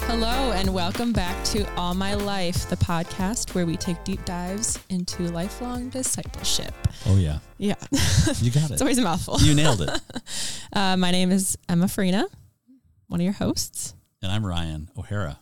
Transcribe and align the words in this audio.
Hello, 0.00 0.52
and 0.52 0.72
welcome 0.74 1.12
back 1.12 1.42
to 1.46 1.64
All 1.76 1.94
My 1.94 2.14
Life, 2.14 2.68
the 2.68 2.76
podcast 2.76 3.54
where 3.54 3.64
we 3.64 3.76
take 3.76 4.02
deep 4.04 4.24
dives 4.24 4.78
into 4.90 5.22
lifelong 5.30 5.88
discipleship. 5.90 6.74
Oh 7.06 7.16
yeah, 7.16 7.38
Yeah, 7.58 7.74
you 8.40 8.50
got 8.50 8.64
it. 8.70 8.72
it's 8.72 8.82
always 8.82 8.98
a 8.98 9.02
mouthful. 9.02 9.38
You 9.40 9.54
nailed 9.54 9.82
it. 9.82 9.90
Uh, 10.74 10.96
my 10.96 11.10
name 11.10 11.30
is 11.30 11.58
Emma 11.68 11.86
Farina, 11.86 12.24
one 13.08 13.20
of 13.20 13.24
your 13.24 13.34
hosts. 13.34 13.94
And 14.22 14.30
I'm 14.30 14.46
Ryan 14.46 14.88
O'Hara, 14.96 15.38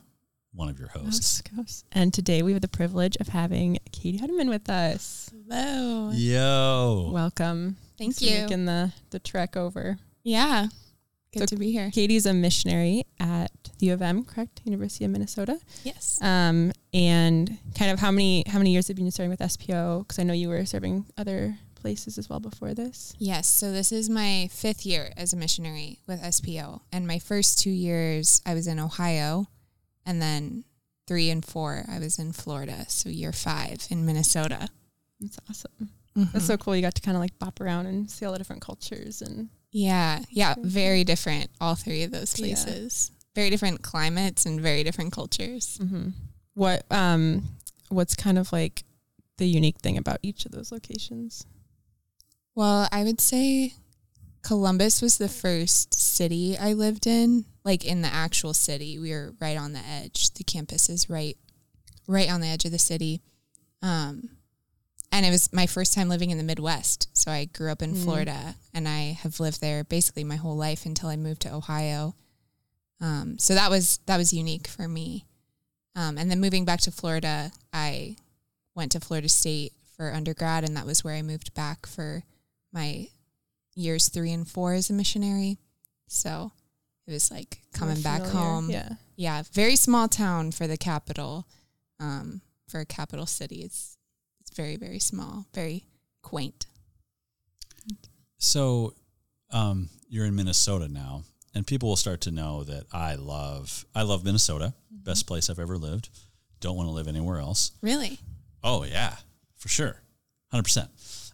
one 0.53 0.69
of 0.69 0.79
your 0.79 0.89
hosts. 0.89 1.43
Host. 1.55 1.85
And 1.91 2.13
today 2.13 2.41
we 2.41 2.51
have 2.53 2.61
the 2.61 2.67
privilege 2.67 3.15
of 3.19 3.27
having 3.27 3.77
Katie 3.91 4.17
Huetteman 4.19 4.49
with 4.49 4.69
us. 4.69 5.29
Hello. 5.47 6.11
Yo. 6.13 7.11
Welcome. 7.13 7.77
Thank 7.97 8.15
Thanks 8.15 8.19
for 8.19 8.25
you. 8.25 8.41
Making 8.41 8.65
the, 8.65 8.91
the 9.11 9.19
trek 9.19 9.55
over. 9.55 9.97
Yeah. 10.23 10.67
Good 11.33 11.41
So- 11.41 11.45
to 11.47 11.55
be 11.57 11.71
here. 11.71 11.91
Katie's 11.91 12.25
a 12.25 12.33
missionary 12.33 13.05
at 13.19 13.51
the 13.79 13.87
U 13.87 13.93
of 13.93 14.01
M, 14.01 14.23
correct? 14.25 14.61
University 14.65 15.05
of 15.05 15.11
Minnesota. 15.11 15.59
Yes. 15.83 16.17
Um, 16.21 16.71
and 16.93 17.57
kind 17.77 17.91
of 17.91 17.99
how 17.99 18.11
many 18.11 18.43
how 18.47 18.57
many 18.57 18.71
years 18.71 18.87
have 18.89 18.97
you 18.99 19.05
been 19.05 19.11
serving 19.11 19.29
with 19.29 19.39
SPO? 19.39 19.99
Because 19.99 20.19
I 20.19 20.23
know 20.23 20.33
you 20.33 20.49
were 20.49 20.65
serving 20.65 21.05
other 21.17 21.57
places 21.81 22.17
as 22.17 22.29
well 22.29 22.39
before 22.39 22.73
this. 22.73 23.13
Yes. 23.17 23.47
So 23.47 23.71
this 23.71 23.91
is 23.91 24.09
my 24.09 24.47
fifth 24.51 24.85
year 24.85 25.11
as 25.17 25.33
a 25.33 25.37
missionary 25.37 25.99
with 26.07 26.21
SPO. 26.21 26.81
And 26.91 27.05
my 27.07 27.19
first 27.19 27.59
two 27.59 27.71
years 27.71 28.41
I 28.45 28.53
was 28.53 28.67
in 28.67 28.79
Ohio. 28.79 29.47
And 30.05 30.21
then 30.21 30.63
three 31.07 31.29
and 31.29 31.43
four 31.45 31.83
I 31.89 31.99
was 31.99 32.17
in 32.19 32.31
Florida. 32.31 32.85
So 32.87 33.09
year 33.09 33.31
five 33.33 33.85
in 33.89 34.05
Minnesota. 34.05 34.69
That's 35.19 35.37
awesome. 35.49 35.89
Mhm. 36.17 36.31
That's 36.33 36.45
so 36.45 36.57
cool. 36.57 36.75
You 36.75 36.81
got 36.81 36.95
to 36.95 37.01
kind 37.01 37.15
of 37.17 37.21
like 37.21 37.37
bop 37.39 37.61
around 37.61 37.85
and 37.85 38.09
see 38.09 38.25
all 38.25 38.31
the 38.33 38.37
different 38.37 38.61
cultures 38.61 39.21
and 39.21 39.49
Yeah. 39.71 40.23
Yeah. 40.29 40.55
Very 40.55 40.69
Very 40.69 41.03
different, 41.03 41.49
all 41.59 41.75
three 41.75 42.03
of 42.03 42.11
those 42.11 42.37
Yeah. 42.39 42.45
places. 42.47 43.11
Very 43.35 43.49
different 43.49 43.81
climates 43.81 44.45
and 44.45 44.59
very 44.61 44.83
different 44.83 45.11
cultures. 45.13 45.77
hmm 45.77 46.09
what 46.53 46.83
um 46.91 47.47
what's 47.87 48.13
kind 48.15 48.37
of 48.37 48.51
like 48.51 48.83
the 49.37 49.45
unique 49.47 49.79
thing 49.79 49.97
about 49.97 50.17
each 50.21 50.45
of 50.45 50.51
those 50.51 50.69
locations. 50.71 51.45
Well, 52.55 52.87
I 52.91 53.03
would 53.03 53.21
say 53.21 53.73
Columbus 54.43 55.01
was 55.01 55.17
the 55.17 55.29
first 55.29 55.93
city 55.93 56.57
I 56.57 56.73
lived 56.73 57.07
in, 57.07 57.45
like 57.63 57.85
in 57.85 58.01
the 58.01 58.13
actual 58.13 58.53
city. 58.53 58.99
We 58.99 59.11
were 59.11 59.33
right 59.39 59.57
on 59.57 59.73
the 59.73 59.79
edge. 59.79 60.33
The 60.33 60.43
campus 60.43 60.89
is 60.89 61.09
right 61.09 61.37
right 62.07 62.29
on 62.29 62.41
the 62.41 62.47
edge 62.47 62.65
of 62.65 62.71
the 62.71 62.79
city. 62.79 63.21
Um 63.81 64.31
and 65.13 65.25
it 65.25 65.29
was 65.29 65.51
my 65.53 65.65
first 65.67 65.93
time 65.93 66.07
living 66.09 66.31
in 66.31 66.37
the 66.37 66.43
Midwest. 66.43 67.09
So 67.13 67.31
I 67.31 67.45
grew 67.45 67.71
up 67.71 67.81
in 67.81 67.93
Mm. 67.93 68.03
Florida 68.03 68.55
and 68.73 68.87
I 68.87 69.17
have 69.21 69.39
lived 69.39 69.61
there 69.61 69.83
basically 69.83 70.23
my 70.23 70.37
whole 70.37 70.55
life 70.55 70.85
until 70.85 71.09
I 71.09 71.15
moved 71.15 71.43
to 71.43 71.53
Ohio. 71.53 72.15
Um 72.99 73.37
so 73.39 73.53
that 73.53 73.69
was 73.69 73.99
that 74.07 74.17
was 74.17 74.33
unique 74.33 74.67
for 74.67 74.87
me. 74.87 75.25
Um 75.95 76.17
and 76.17 76.29
then 76.29 76.41
moving 76.41 76.65
back 76.65 76.81
to 76.81 76.91
Florida, 76.91 77.51
I 77.71 78.17
went 78.75 78.91
to 78.93 78.99
Florida 78.99 79.29
State 79.29 79.73
for 79.95 80.11
undergrad 80.13 80.63
and 80.63 80.75
that 80.75 80.85
was 80.85 81.03
where 81.03 81.15
I 81.15 81.21
moved 81.21 81.53
back 81.53 81.85
for 81.85 82.23
my 82.71 83.07
years 83.75 84.09
three 84.09 84.31
and 84.31 84.47
four 84.47 84.73
as 84.73 84.89
a 84.89 84.93
missionary. 84.93 85.57
So 86.07 86.51
it 87.07 87.11
was 87.11 87.31
like 87.31 87.61
coming 87.73 88.01
back 88.01 88.23
home. 88.23 88.69
Yeah. 88.69 88.89
Yeah, 89.15 89.43
very 89.53 89.75
small 89.75 90.07
town 90.07 90.51
for 90.51 90.65
the 90.65 90.77
capital. 90.77 91.47
Um, 91.99 92.41
for 92.67 92.79
a 92.79 92.85
capital 92.85 93.27
city, 93.27 93.61
it's 93.61 93.97
it's 94.39 94.55
very 94.55 94.77
very 94.77 94.97
small, 94.97 95.45
very 95.53 95.85
quaint. 96.23 96.65
So, 98.37 98.95
um, 99.51 99.89
you're 100.09 100.25
in 100.25 100.35
Minnesota 100.35 100.87
now, 100.87 101.23
and 101.53 101.67
people 101.67 101.89
will 101.89 101.95
start 101.95 102.21
to 102.21 102.31
know 102.31 102.63
that 102.63 102.85
I 102.91 103.13
love 103.15 103.85
I 103.93 104.01
love 104.01 104.23
Minnesota. 104.25 104.73
Mm-hmm. 104.91 105.03
Best 105.03 105.27
place 105.27 105.49
I've 105.49 105.59
ever 105.59 105.77
lived. 105.77 106.09
Don't 106.59 106.75
want 106.75 106.87
to 106.87 106.93
live 106.93 107.07
anywhere 107.07 107.39
else. 107.39 107.71
Really? 107.81 108.17
Oh 108.63 108.83
yeah, 108.83 109.17
for 109.57 109.67
sure, 109.67 110.01
hundred 110.51 110.63
percent. 110.63 110.89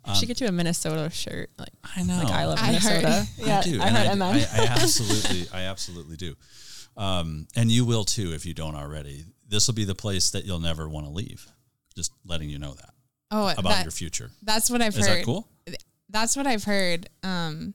I 0.06 0.14
should 0.14 0.30
get 0.30 0.40
you 0.40 0.48
a 0.48 0.52
Minnesota 0.54 1.10
shirt. 1.10 1.50
Like 1.58 1.74
I 1.96 2.04
know. 2.04 2.18
like 2.18 2.30
I 2.32 2.46
love 2.46 2.60
I 2.60 2.74
heard- 2.74 3.04
Minnesota. 3.04 3.28
Yeah, 3.38 3.60
I 3.60 3.62
do. 3.64 3.82
I 3.82 3.88
and 3.88 3.98
heard 3.98 4.08
I, 4.08 4.16
MN. 4.16 4.22
I, 4.22 4.48
I 4.54 4.66
absolutely, 4.82 5.48
I 5.54 5.62
absolutely 5.64 6.16
do. 6.16 6.36
Um, 6.96 7.48
and 7.56 7.70
you 7.70 7.84
will 7.86 8.06
too 8.06 8.34
if 8.34 8.46
you 8.46 8.54
don't 8.54 8.76
already. 8.76 9.26
This 9.50 9.68
will 9.68 9.76
be 9.76 9.84
the 9.86 9.96
place 9.96 10.32
that 10.32 10.46
you'll 10.46 10.60
never 10.60 10.88
want 10.88 11.06
to 11.08 11.12
leave. 11.12 11.46
Just 11.96 12.12
letting 12.26 12.50
you 12.50 12.58
know 12.60 12.74
that 12.74 12.90
Oh, 13.32 13.48
about 13.50 13.64
that, 13.64 13.84
your 13.86 13.92
future. 13.92 14.32
that's 14.44 14.70
what 14.70 14.82
I've 14.82 14.98
Is 14.98 15.08
heard. 15.08 15.20
that 15.20 15.26
cool? 15.26 15.48
That's 16.10 16.38
what 16.38 16.48
I've 16.48 16.64
heard. 16.64 17.10
Um, 17.24 17.74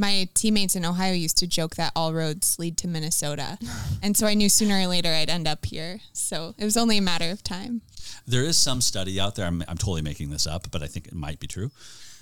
my 0.00 0.28
teammates 0.34 0.74
in 0.74 0.84
Ohio 0.84 1.12
used 1.12 1.36
to 1.38 1.46
joke 1.46 1.76
that 1.76 1.92
all 1.94 2.14
roads 2.14 2.58
lead 2.58 2.76
to 2.78 2.88
Minnesota, 2.88 3.58
and 4.02 4.16
so 4.16 4.26
I 4.26 4.34
knew 4.34 4.48
sooner 4.48 4.80
or 4.80 4.86
later 4.86 5.10
I'd 5.10 5.28
end 5.30 5.46
up 5.46 5.66
here. 5.66 6.00
So 6.12 6.54
it 6.58 6.64
was 6.64 6.76
only 6.76 6.96
a 6.98 7.02
matter 7.02 7.30
of 7.30 7.42
time. 7.44 7.82
There 8.26 8.42
is 8.42 8.56
some 8.56 8.80
study 8.80 9.20
out 9.20 9.34
there. 9.36 9.46
I'm, 9.46 9.62
I'm 9.68 9.76
totally 9.76 10.02
making 10.02 10.30
this 10.30 10.46
up, 10.46 10.70
but 10.70 10.82
I 10.82 10.86
think 10.86 11.06
it 11.06 11.14
might 11.14 11.38
be 11.38 11.46
true. 11.46 11.70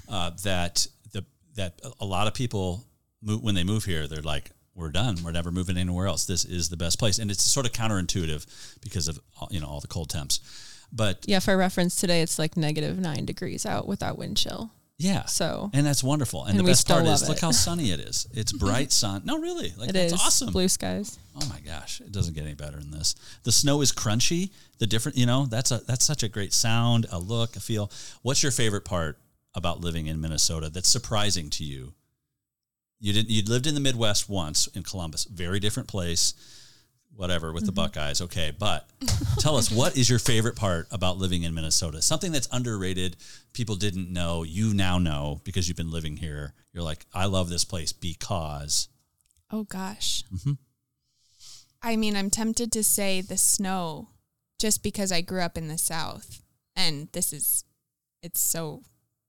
Uh, 0.09 0.31
that 0.43 0.87
the 1.13 1.25
that 1.55 1.81
a 2.01 2.05
lot 2.05 2.27
of 2.27 2.35
people 2.35 2.85
move, 3.23 3.43
when 3.43 3.55
they 3.55 3.65
move 3.65 3.85
here, 3.85 4.07
they're 4.09 4.23
like, 4.23 4.51
"We're 4.75 4.91
done. 4.91 5.19
We're 5.23 5.33
never 5.33 5.51
moving 5.53 5.77
anywhere 5.77 6.07
else. 6.09 6.27
This 6.27 6.45
is 6.45 6.69
the 6.71 6.77
best 6.77 6.99
place." 6.99 7.19
And 7.19 7.31
it's 7.31 7.45
sort 7.45 7.67
of 7.67 7.73
counterintuitive 7.73 8.81
because 8.81 9.07
of 9.09 9.21
all- 9.41 9.49
you 9.51 9.61
know 9.61 9.67
all 9.67 9.81
the 9.81 9.87
cold 9.89 10.11
temps. 10.11 10.41
But 10.93 11.25
yeah, 11.27 11.39
for 11.41 11.57
reference 11.57 11.97
today 11.97 12.23
it's 12.23 12.39
like 12.39 12.57
negative 12.57 12.99
nine 12.99 13.25
degrees 13.27 13.67
out 13.67 13.87
without 13.87 14.17
wind 14.19 14.37
chill. 14.39 14.71
Yeah, 14.99 15.25
So 15.27 15.71
and 15.73 15.87
that's 15.87 16.03
wonderful. 16.03 16.43
And, 16.45 16.51
And 16.51 16.59
the 16.59 16.65
best 16.71 16.89
part 16.89 17.07
is, 17.07 17.23
love 17.23 17.29
look 17.29 17.41
how 17.41 17.53
sunny 17.53 17.93
it 17.93 18.01
is. 18.01 18.27
It's 18.35 18.53
bright 18.53 18.91
sun. 18.91 19.23
No, 19.25 19.39
really, 19.39 19.73
like 19.77 19.91
it 19.91 19.93
that's 19.93 20.13
is 20.13 20.21
awesome. 20.21 20.53
blue 20.53 20.67
skies. 20.69 21.19
Oh 21.41 21.47
my 21.49 21.61
gosh, 21.61 22.01
it 22.01 22.11
doesn't 22.11 22.35
get 22.35 22.45
any 22.45 22.55
better 22.55 22.79
than 22.79 22.91
this. 22.91 23.15
The 23.45 23.53
snow 23.53 23.81
is 23.81 23.93
crunchy. 23.93 24.51
The 24.79 24.87
different, 24.89 25.17
you 25.17 25.25
know, 25.27 25.47
that's 25.47 25.71
a 25.71 25.79
that's 25.87 26.05
such 26.05 26.25
a 26.25 26.29
great 26.29 26.53
sound, 26.53 27.07
a 27.13 27.19
look, 27.19 27.55
a 27.55 27.61
feel. 27.61 27.93
What's 28.23 28.43
your 28.43 28.51
favorite 28.53 28.85
part 28.85 29.19
about 29.55 29.81
living 29.81 30.07
in 30.09 30.21
Minnesota 30.21 30.69
that's 30.69 30.89
surprising 30.89 31.49
to 31.51 31.65
you? 31.65 31.95
You 33.01 33.13
didn't 33.13 33.31
you 33.31 33.43
lived 33.43 33.69
in 33.69 33.75
the 33.75 33.81
Midwest 33.81 34.29
once 34.29 34.67
in 34.69 34.83
Columbus, 34.83 35.25
very 35.27 35.61
different 35.61 35.89
place, 35.89 36.35
whatever 37.15 37.53
with 37.53 37.67
the 37.67 37.73
Buckeyes. 37.73 38.21
Okay, 38.21 38.53
but 38.57 38.89
tell 39.39 39.57
us 39.57 39.71
what 39.71 39.97
is 39.97 40.09
your 40.09 40.19
favorite 40.19 40.57
part 40.57 40.87
about 40.91 41.19
living 41.19 41.43
in 41.43 41.55
Minnesota? 41.55 42.01
Something 42.03 42.33
that's 42.33 42.49
underrated, 42.53 43.17
people 43.53 43.77
didn't 43.77 44.13
know, 44.13 44.43
you 44.45 44.73
now 44.75 44.99
know 44.99 45.41
because 45.45 45.69
you've 45.69 45.77
been 45.77 45.91
living 45.91 46.17
here. 46.17 46.55
You're 46.73 46.85
like, 46.85 47.07
I 47.13 47.27
love 47.27 47.49
this 47.49 47.65
place 47.65 47.93
because 47.93 48.89
Oh 49.51 49.65
gosh. 49.65 50.25
Mm-hmm. 50.35 50.53
I 51.83 51.97
mean, 51.97 52.17
I'm 52.17 52.31
tempted 52.31 52.73
to 52.73 52.85
say 52.85 53.21
the 53.21 53.37
snow 53.37 54.09
just 54.59 54.83
because 54.83 55.13
I 55.13 55.21
grew 55.21 55.41
up 55.41 55.57
in 55.57 55.69
the 55.69 55.79
South 55.79 56.43
and 56.75 57.09
this 57.13 57.33
is, 57.33 57.65
it's 58.23 58.41
so 58.41 58.83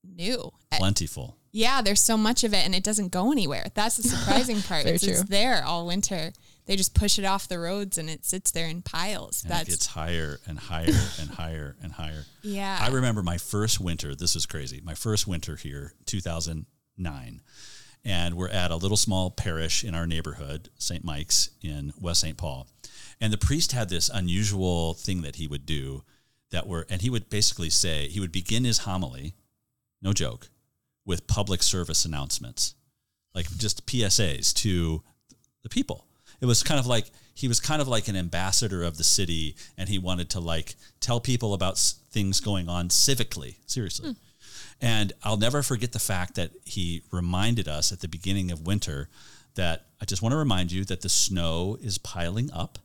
new. 0.03 0.51
Plentiful. 0.71 1.37
yeah, 1.51 1.81
there's 1.81 2.01
so 2.01 2.17
much 2.17 2.43
of 2.43 2.53
it 2.53 2.65
and 2.65 2.73
it 2.73 2.83
doesn't 2.83 3.11
go 3.11 3.31
anywhere. 3.31 3.67
That's 3.75 3.97
the 3.97 4.03
surprising 4.09 4.61
part. 4.61 4.83
Very 4.83 4.95
it's, 4.95 5.03
it's 5.03 5.19
true. 5.21 5.27
there 5.29 5.63
all 5.63 5.85
winter. 5.87 6.31
They 6.69 6.75
just 6.75 6.93
push 6.93 7.17
it 7.17 7.25
off 7.25 7.47
the 7.47 7.57
roads 7.57 7.97
and 7.97 8.11
it 8.11 8.23
sits 8.23 8.51
there 8.51 8.67
in 8.67 8.83
piles. 8.83 9.41
And 9.41 9.51
That's, 9.51 9.67
it 9.67 9.71
gets 9.71 9.87
higher 9.87 10.39
and 10.45 10.59
higher 10.59 10.93
and 11.19 11.31
higher 11.31 11.75
and 11.81 11.91
higher. 11.91 12.25
yeah. 12.43 12.77
I 12.79 12.89
remember 12.89 13.23
my 13.23 13.39
first 13.39 13.79
winter. 13.79 14.13
This 14.13 14.35
was 14.35 14.45
crazy. 14.45 14.79
My 14.79 14.93
first 14.93 15.25
winter 15.25 15.55
here, 15.55 15.93
2009. 16.05 17.41
And 18.05 18.35
we're 18.35 18.49
at 18.49 18.69
a 18.69 18.75
little 18.75 18.97
small 18.97 19.31
parish 19.31 19.83
in 19.83 19.95
our 19.95 20.05
neighborhood, 20.05 20.69
St. 20.77 21.03
Mike's 21.03 21.49
in 21.63 21.91
West 21.99 22.21
St. 22.21 22.37
Paul. 22.37 22.67
And 23.19 23.33
the 23.33 23.39
priest 23.39 23.71
had 23.71 23.89
this 23.89 24.07
unusual 24.07 24.93
thing 24.93 25.23
that 25.23 25.37
he 25.37 25.47
would 25.47 25.65
do 25.65 26.03
that 26.51 26.67
were, 26.67 26.85
and 26.87 27.01
he 27.01 27.09
would 27.09 27.31
basically 27.31 27.71
say, 27.71 28.09
he 28.09 28.19
would 28.19 28.31
begin 28.31 28.63
his 28.63 28.79
homily, 28.79 29.33
no 30.03 30.13
joke, 30.13 30.49
with 31.03 31.25
public 31.25 31.63
service 31.63 32.05
announcements, 32.05 32.75
like 33.33 33.49
just 33.57 33.87
PSAs 33.87 34.53
to 34.53 35.01
the 35.63 35.69
people. 35.69 36.05
It 36.41 36.45
was 36.45 36.63
kind 36.63 36.79
of 36.79 36.87
like 36.87 37.05
he 37.33 37.47
was 37.47 37.59
kind 37.59 37.81
of 37.81 37.87
like 37.87 38.07
an 38.07 38.15
ambassador 38.15 38.83
of 38.83 38.97
the 38.97 39.03
city, 39.03 39.55
and 39.77 39.87
he 39.87 39.97
wanted 39.97 40.29
to 40.31 40.39
like 40.39 40.75
tell 40.99 41.19
people 41.19 41.53
about 41.53 41.73
s- 41.73 41.95
things 42.11 42.39
going 42.39 42.67
on 42.67 42.89
civically. 42.89 43.55
Seriously, 43.65 44.09
hmm. 44.09 44.15
and 44.81 45.13
I'll 45.23 45.37
never 45.37 45.63
forget 45.63 45.91
the 45.91 45.99
fact 45.99 46.35
that 46.35 46.51
he 46.65 47.03
reminded 47.11 47.67
us 47.67 47.91
at 47.91 48.01
the 48.01 48.07
beginning 48.07 48.51
of 48.51 48.65
winter 48.67 49.09
that 49.55 49.85
I 50.01 50.05
just 50.05 50.21
want 50.21 50.33
to 50.33 50.37
remind 50.37 50.71
you 50.71 50.85
that 50.85 51.01
the 51.01 51.09
snow 51.09 51.77
is 51.81 51.97
piling 51.97 52.51
up, 52.51 52.79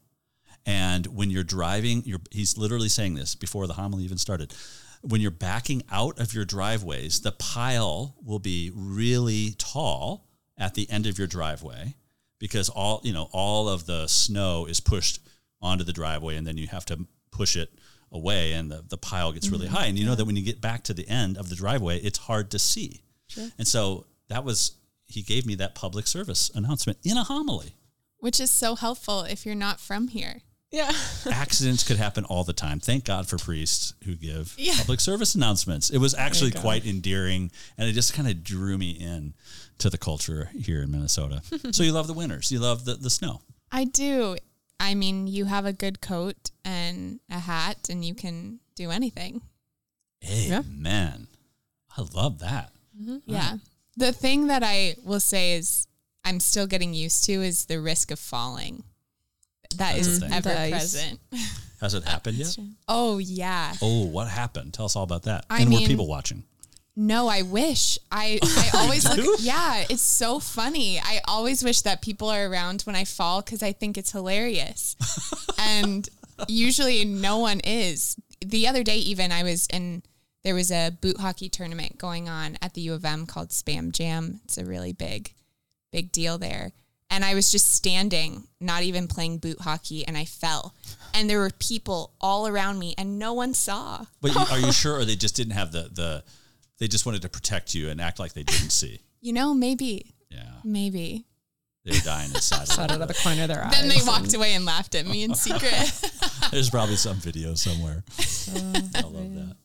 and 0.66 1.06
when 1.06 1.30
you're 1.30 1.44
driving, 1.44 2.02
you're, 2.04 2.20
he's 2.30 2.56
literally 2.56 2.88
saying 2.88 3.14
this 3.14 3.34
before 3.34 3.66
the 3.66 3.74
homily 3.74 4.04
even 4.04 4.18
started. 4.18 4.54
When 5.02 5.20
you're 5.20 5.30
backing 5.30 5.82
out 5.92 6.18
of 6.18 6.32
your 6.32 6.46
driveways, 6.46 7.20
the 7.20 7.32
pile 7.32 8.14
will 8.24 8.38
be 8.38 8.70
really 8.74 9.54
tall 9.58 10.26
at 10.56 10.74
the 10.74 10.88
end 10.88 11.06
of 11.06 11.18
your 11.18 11.26
driveway 11.26 11.94
because 12.44 12.68
all 12.68 13.00
you 13.02 13.14
know 13.14 13.30
all 13.32 13.70
of 13.70 13.86
the 13.86 14.06
snow 14.06 14.66
is 14.66 14.78
pushed 14.78 15.18
onto 15.62 15.82
the 15.82 15.94
driveway, 15.94 16.36
and 16.36 16.46
then 16.46 16.58
you 16.58 16.66
have 16.66 16.84
to 16.84 17.06
push 17.30 17.56
it 17.56 17.70
away, 18.12 18.52
and 18.52 18.70
the, 18.70 18.84
the 18.86 18.98
pile 18.98 19.32
gets 19.32 19.48
really 19.48 19.64
mm-hmm. 19.64 19.76
high. 19.76 19.86
And 19.86 19.98
you 19.98 20.04
know 20.04 20.14
that 20.14 20.26
when 20.26 20.36
you 20.36 20.44
get 20.44 20.60
back 20.60 20.84
to 20.84 20.92
the 20.92 21.08
end 21.08 21.38
of 21.38 21.48
the 21.48 21.56
driveway, 21.56 22.00
it's 22.00 22.18
hard 22.18 22.50
to 22.50 22.58
see. 22.58 23.00
Sure. 23.28 23.48
And 23.56 23.66
so 23.66 24.04
that 24.28 24.44
was 24.44 24.72
he 25.06 25.22
gave 25.22 25.46
me 25.46 25.54
that 25.54 25.74
public 25.74 26.06
service 26.06 26.50
announcement 26.54 26.98
in 27.02 27.16
a 27.16 27.24
homily. 27.24 27.76
Which 28.18 28.38
is 28.38 28.50
so 28.50 28.74
helpful 28.74 29.22
if 29.22 29.46
you're 29.46 29.54
not 29.54 29.80
from 29.80 30.08
here. 30.08 30.42
Yeah. 30.74 30.90
Accidents 31.30 31.84
could 31.84 31.98
happen 31.98 32.24
all 32.24 32.42
the 32.42 32.52
time. 32.52 32.80
Thank 32.80 33.04
God 33.04 33.28
for 33.28 33.38
priests 33.38 33.94
who 34.04 34.16
give 34.16 34.54
Yeah. 34.58 34.74
public 34.76 34.98
service 34.98 35.36
announcements. 35.36 35.88
It 35.88 35.98
was 35.98 36.14
actually 36.14 36.50
quite 36.50 36.84
endearing, 36.84 37.52
and 37.78 37.88
it 37.88 37.92
just 37.92 38.12
kind 38.12 38.26
of 38.28 38.42
drew 38.42 38.76
me 38.76 38.90
in 38.90 39.34
to 39.78 39.88
the 39.88 39.98
culture 39.98 40.50
here 40.58 40.82
in 40.82 40.90
Minnesota. 40.90 41.42
so 41.72 41.84
you 41.84 41.92
love 41.92 42.08
the 42.08 42.12
winters, 42.12 42.50
you 42.50 42.58
love 42.58 42.84
the, 42.84 42.94
the 42.94 43.10
snow. 43.10 43.40
I 43.70 43.84
do. 43.84 44.36
I 44.80 44.94
mean, 44.94 45.28
you 45.28 45.44
have 45.44 45.64
a 45.64 45.72
good 45.72 46.00
coat 46.00 46.50
and 46.64 47.20
a 47.30 47.38
hat, 47.38 47.88
and 47.88 48.04
you 48.04 48.14
can 48.14 48.58
do 48.74 48.90
anything. 48.90 49.42
Yeah. 50.22 50.62
Amen. 50.66 51.28
I 51.96 52.02
love 52.12 52.40
that. 52.40 52.70
Mm-hmm. 53.00 53.18
Yeah. 53.26 53.58
The 53.96 54.12
thing 54.12 54.48
that 54.48 54.64
I 54.64 54.96
will 55.04 55.20
say 55.20 55.52
is 55.54 55.86
I'm 56.24 56.40
still 56.40 56.66
getting 56.66 56.94
used 56.94 57.24
to 57.26 57.32
is 57.42 57.66
the 57.66 57.80
risk 57.80 58.10
of 58.10 58.18
falling. 58.18 58.82
That 59.76 59.94
That's 59.96 60.06
is 60.06 60.22
ever 60.22 60.48
The 60.48 60.60
ice. 60.60 60.70
present. 60.70 61.20
Has 61.80 61.94
it 61.94 62.04
happened 62.04 62.36
yet? 62.38 62.56
Oh 62.88 63.18
yeah. 63.18 63.74
Oh, 63.82 64.06
what 64.06 64.28
happened? 64.28 64.72
Tell 64.72 64.86
us 64.86 64.96
all 64.96 65.02
about 65.02 65.24
that. 65.24 65.44
I 65.50 65.60
and 65.62 65.70
we're 65.70 65.78
mean- 65.80 65.88
people 65.88 66.06
watching. 66.06 66.44
No, 66.96 67.26
I 67.26 67.42
wish. 67.42 67.98
I 68.12 68.38
I 68.42 68.70
always 68.74 69.04
look 69.16 69.38
Yeah, 69.40 69.84
it's 69.90 70.00
so 70.00 70.38
funny. 70.38 71.00
I 71.00 71.20
always 71.26 71.64
wish 71.64 71.80
that 71.82 72.02
people 72.02 72.28
are 72.28 72.46
around 72.46 72.82
when 72.82 72.94
I 72.94 73.04
fall 73.04 73.42
cuz 73.42 73.62
I 73.64 73.72
think 73.72 73.98
it's 73.98 74.12
hilarious. 74.12 74.94
and 75.58 76.08
usually 76.46 77.04
no 77.04 77.38
one 77.38 77.60
is. 77.60 78.16
The 78.40 78.68
other 78.68 78.84
day 78.84 78.98
even 78.98 79.32
I 79.32 79.42
was 79.42 79.66
in 79.66 80.04
there 80.44 80.54
was 80.54 80.70
a 80.70 80.90
boot 81.00 81.18
hockey 81.18 81.48
tournament 81.48 81.98
going 81.98 82.28
on 82.28 82.58
at 82.62 82.74
the 82.74 82.82
U 82.82 82.92
of 82.94 83.04
M 83.04 83.26
called 83.26 83.48
Spam 83.48 83.90
Jam. 83.90 84.40
It's 84.44 84.56
a 84.56 84.64
really 84.64 84.92
big 84.92 85.34
big 85.90 86.12
deal 86.12 86.38
there. 86.38 86.72
And 87.10 87.24
I 87.24 87.34
was 87.34 87.52
just 87.52 87.72
standing, 87.72 88.44
not 88.60 88.82
even 88.82 89.06
playing 89.06 89.38
boot 89.38 89.60
hockey, 89.60 90.06
and 90.06 90.16
I 90.16 90.24
fell. 90.24 90.74
And 91.12 91.30
there 91.30 91.38
were 91.38 91.50
people 91.58 92.12
all 92.20 92.48
around 92.48 92.78
me, 92.80 92.94
and 92.98 93.18
no 93.18 93.32
one 93.34 93.54
saw. 93.54 94.04
But 94.20 94.36
are 94.50 94.58
you 94.58 94.72
sure, 94.82 94.96
or 94.98 95.04
they 95.04 95.14
just 95.16 95.36
didn't 95.36 95.52
have 95.52 95.70
the 95.72 95.90
the? 95.92 96.24
They 96.78 96.88
just 96.88 97.06
wanted 97.06 97.22
to 97.22 97.28
protect 97.28 97.74
you 97.74 97.88
and 97.88 98.00
act 98.00 98.18
like 98.18 98.32
they 98.32 98.42
didn't 98.42 98.70
see. 98.70 99.00
You 99.20 99.32
know, 99.32 99.54
maybe, 99.54 100.12
Yeah, 100.28 100.42
maybe. 100.64 101.24
they're 101.84 102.00
dying 102.00 102.30
inside. 102.34 102.68
Out 102.78 102.90
of 103.00 103.06
the 103.06 103.14
corner 103.14 103.42
of 103.42 103.48
their 103.48 103.64
eyes. 103.64 103.72
Then 103.72 103.88
they 103.88 104.00
walked 104.04 104.34
away 104.34 104.54
and 104.54 104.64
laughed 104.64 104.96
at 104.96 105.06
me 105.06 105.22
in 105.22 105.34
secret. 105.36 105.92
There's 106.50 106.68
probably 106.68 106.96
some 106.96 107.16
video 107.18 107.54
somewhere. 107.54 108.02
I 108.18 109.02
love 109.02 109.34
that. 109.34 109.56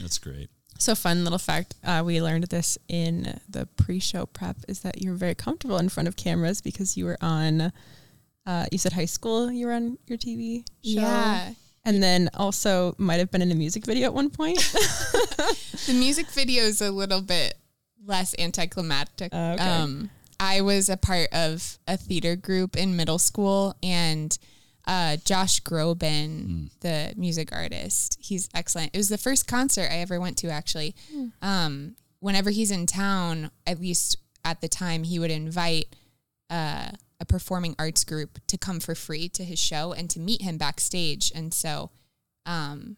That's 0.00 0.18
great. 0.18 0.48
So 0.78 0.94
fun 0.94 1.24
little 1.24 1.38
fact. 1.38 1.74
Uh, 1.84 2.02
we 2.04 2.20
learned 2.20 2.44
this 2.44 2.76
in 2.88 3.40
the 3.48 3.66
pre-show 3.76 4.26
prep 4.26 4.56
is 4.68 4.80
that 4.80 5.02
you're 5.02 5.14
very 5.14 5.34
comfortable 5.34 5.78
in 5.78 5.88
front 5.88 6.08
of 6.08 6.16
cameras 6.16 6.60
because 6.60 6.96
you 6.96 7.04
were 7.04 7.18
on. 7.20 7.72
Uh, 8.46 8.66
you 8.70 8.76
said 8.78 8.92
high 8.92 9.04
school. 9.06 9.50
You 9.50 9.66
were 9.68 9.72
on 9.72 9.96
your 10.06 10.18
TV 10.18 10.58
show. 10.84 11.00
yeah. 11.00 11.52
And 11.86 12.02
then 12.02 12.30
also 12.34 12.94
might 12.98 13.16
have 13.20 13.30
been 13.30 13.42
in 13.42 13.50
a 13.50 13.54
music 13.54 13.84
video 13.86 14.06
at 14.06 14.14
one 14.14 14.30
point. 14.30 14.58
The 15.86 15.92
music 15.92 16.26
video 16.28 16.62
is 16.64 16.80
a 16.80 16.90
little 16.90 17.20
bit 17.20 17.54
less 18.06 18.34
anticlimactic. 18.38 19.30
Oh, 19.34 19.52
okay. 19.52 19.62
Um, 19.62 20.10
I 20.40 20.60
was 20.62 20.88
a 20.88 20.96
part 20.96 21.28
of 21.32 21.78
a 21.86 21.96
theater 21.96 22.36
group 22.36 22.76
in 22.76 22.96
middle 22.96 23.18
school, 23.18 23.76
and 23.82 24.36
uh, 24.86 25.16
Josh 25.24 25.60
Groban, 25.62 26.70
the 26.80 27.14
music 27.16 27.50
artist, 27.52 28.18
he's 28.20 28.48
excellent. 28.54 28.90
It 28.92 28.98
was 28.98 29.08
the 29.08 29.18
first 29.18 29.46
concert 29.46 29.88
I 29.90 29.96
ever 29.96 30.20
went 30.20 30.36
to, 30.38 30.48
actually. 30.48 30.94
Um, 31.42 31.96
whenever 32.20 32.50
he's 32.50 32.70
in 32.70 32.86
town, 32.86 33.50
at 33.66 33.80
least 33.80 34.18
at 34.44 34.60
the 34.60 34.68
time, 34.68 35.04
he 35.04 35.18
would 35.18 35.30
invite 35.30 35.94
uh, 36.50 36.90
a 37.20 37.24
performing 37.24 37.74
arts 37.78 38.04
group 38.04 38.38
to 38.48 38.58
come 38.58 38.80
for 38.80 38.94
free 38.94 39.28
to 39.30 39.44
his 39.44 39.58
show 39.58 39.92
and 39.92 40.10
to 40.10 40.20
meet 40.20 40.42
him 40.42 40.58
backstage. 40.58 41.32
And 41.34 41.54
so, 41.54 41.90
um, 42.46 42.96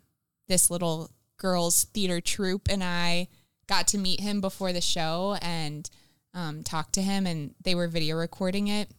this 0.48 0.70
little 0.70 1.10
girls 1.38 1.84
theater 1.84 2.20
troupe 2.20 2.68
and 2.70 2.82
I 2.82 3.28
got 3.66 3.88
to 3.88 3.98
meet 3.98 4.20
him 4.20 4.40
before 4.40 4.72
the 4.72 4.80
show 4.80 5.36
and 5.42 5.88
um, 6.34 6.62
talk 6.62 6.92
to 6.92 7.02
him, 7.02 7.26
and 7.26 7.54
they 7.62 7.74
were 7.74 7.88
video 7.88 8.16
recording 8.16 8.68
it. 8.68 8.90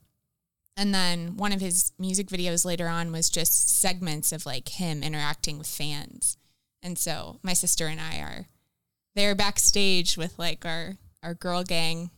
And 0.79 0.94
then 0.94 1.38
one 1.38 1.51
of 1.51 1.59
his 1.59 1.91
music 1.97 2.27
videos 2.27 2.63
later 2.63 2.88
on 2.88 3.12
was 3.12 3.29
just 3.31 3.79
segments 3.81 4.31
of 4.31 4.45
like 4.45 4.69
him 4.69 5.01
interacting 5.01 5.57
with 5.57 5.68
fans. 5.68 6.38
And 6.83 6.97
so 7.00 7.39
my 7.41 7.53
sister 7.53 7.88
and 7.88 8.00
I 8.00 8.19
are 8.19 8.45
there 9.15 9.33
backstage 9.33 10.15
with 10.18 10.38
like 10.38 10.65
our 10.65 10.94
our 11.24 11.33
girl 11.33 11.63
gang 11.63 12.12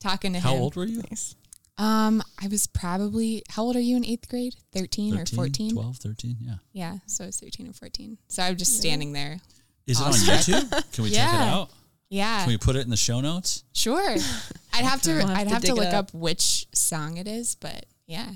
talking 0.00 0.32
to 0.32 0.40
How 0.40 0.52
him. 0.52 0.56
How 0.56 0.62
old 0.62 0.76
were 0.76 0.86
you? 0.86 1.02
nice. 1.10 1.34
Um, 1.76 2.22
I 2.42 2.48
was 2.48 2.66
probably 2.66 3.42
how 3.50 3.62
old 3.64 3.76
are 3.76 3.80
you 3.80 3.96
in 3.96 4.04
eighth 4.06 4.28
grade? 4.28 4.56
13, 4.72 5.16
or 5.18 5.26
14? 5.26 5.72
12, 5.74 5.96
13, 5.98 6.36
yeah. 6.40 6.54
Yeah, 6.72 6.96
so 7.06 7.24
I 7.24 7.26
was 7.28 7.38
13 7.38 7.68
or 7.68 7.72
14. 7.72 8.18
So 8.26 8.42
I 8.42 8.48
was 8.50 8.58
just 8.58 8.76
standing 8.78 9.12
there. 9.12 9.38
Is 9.86 10.00
it 10.00 10.04
on 10.06 10.12
YouTube? 10.14 10.92
Can 10.92 11.04
we 11.04 11.10
check 11.10 11.28
it 11.32 11.34
out? 11.40 11.70
Yeah. 12.10 12.40
Can 12.40 12.48
we 12.48 12.56
put 12.58 12.74
it 12.74 12.80
in 12.80 12.90
the 12.90 12.96
show 12.96 13.20
notes? 13.20 13.62
Sure. 13.74 14.10
I'd 14.72 14.84
have 14.84 15.02
to 15.02 15.12
We'll 15.12 15.26
have 15.28 15.38
I'd 15.38 15.48
have 15.48 15.60
to 15.60 15.66
dig 15.68 15.76
it 15.76 15.80
look 15.80 15.88
up. 15.94 16.06
up 16.06 16.14
which 16.14 16.66
song 16.74 17.16
it 17.18 17.28
is, 17.28 17.54
but 17.54 17.84
yeah. 18.08 18.30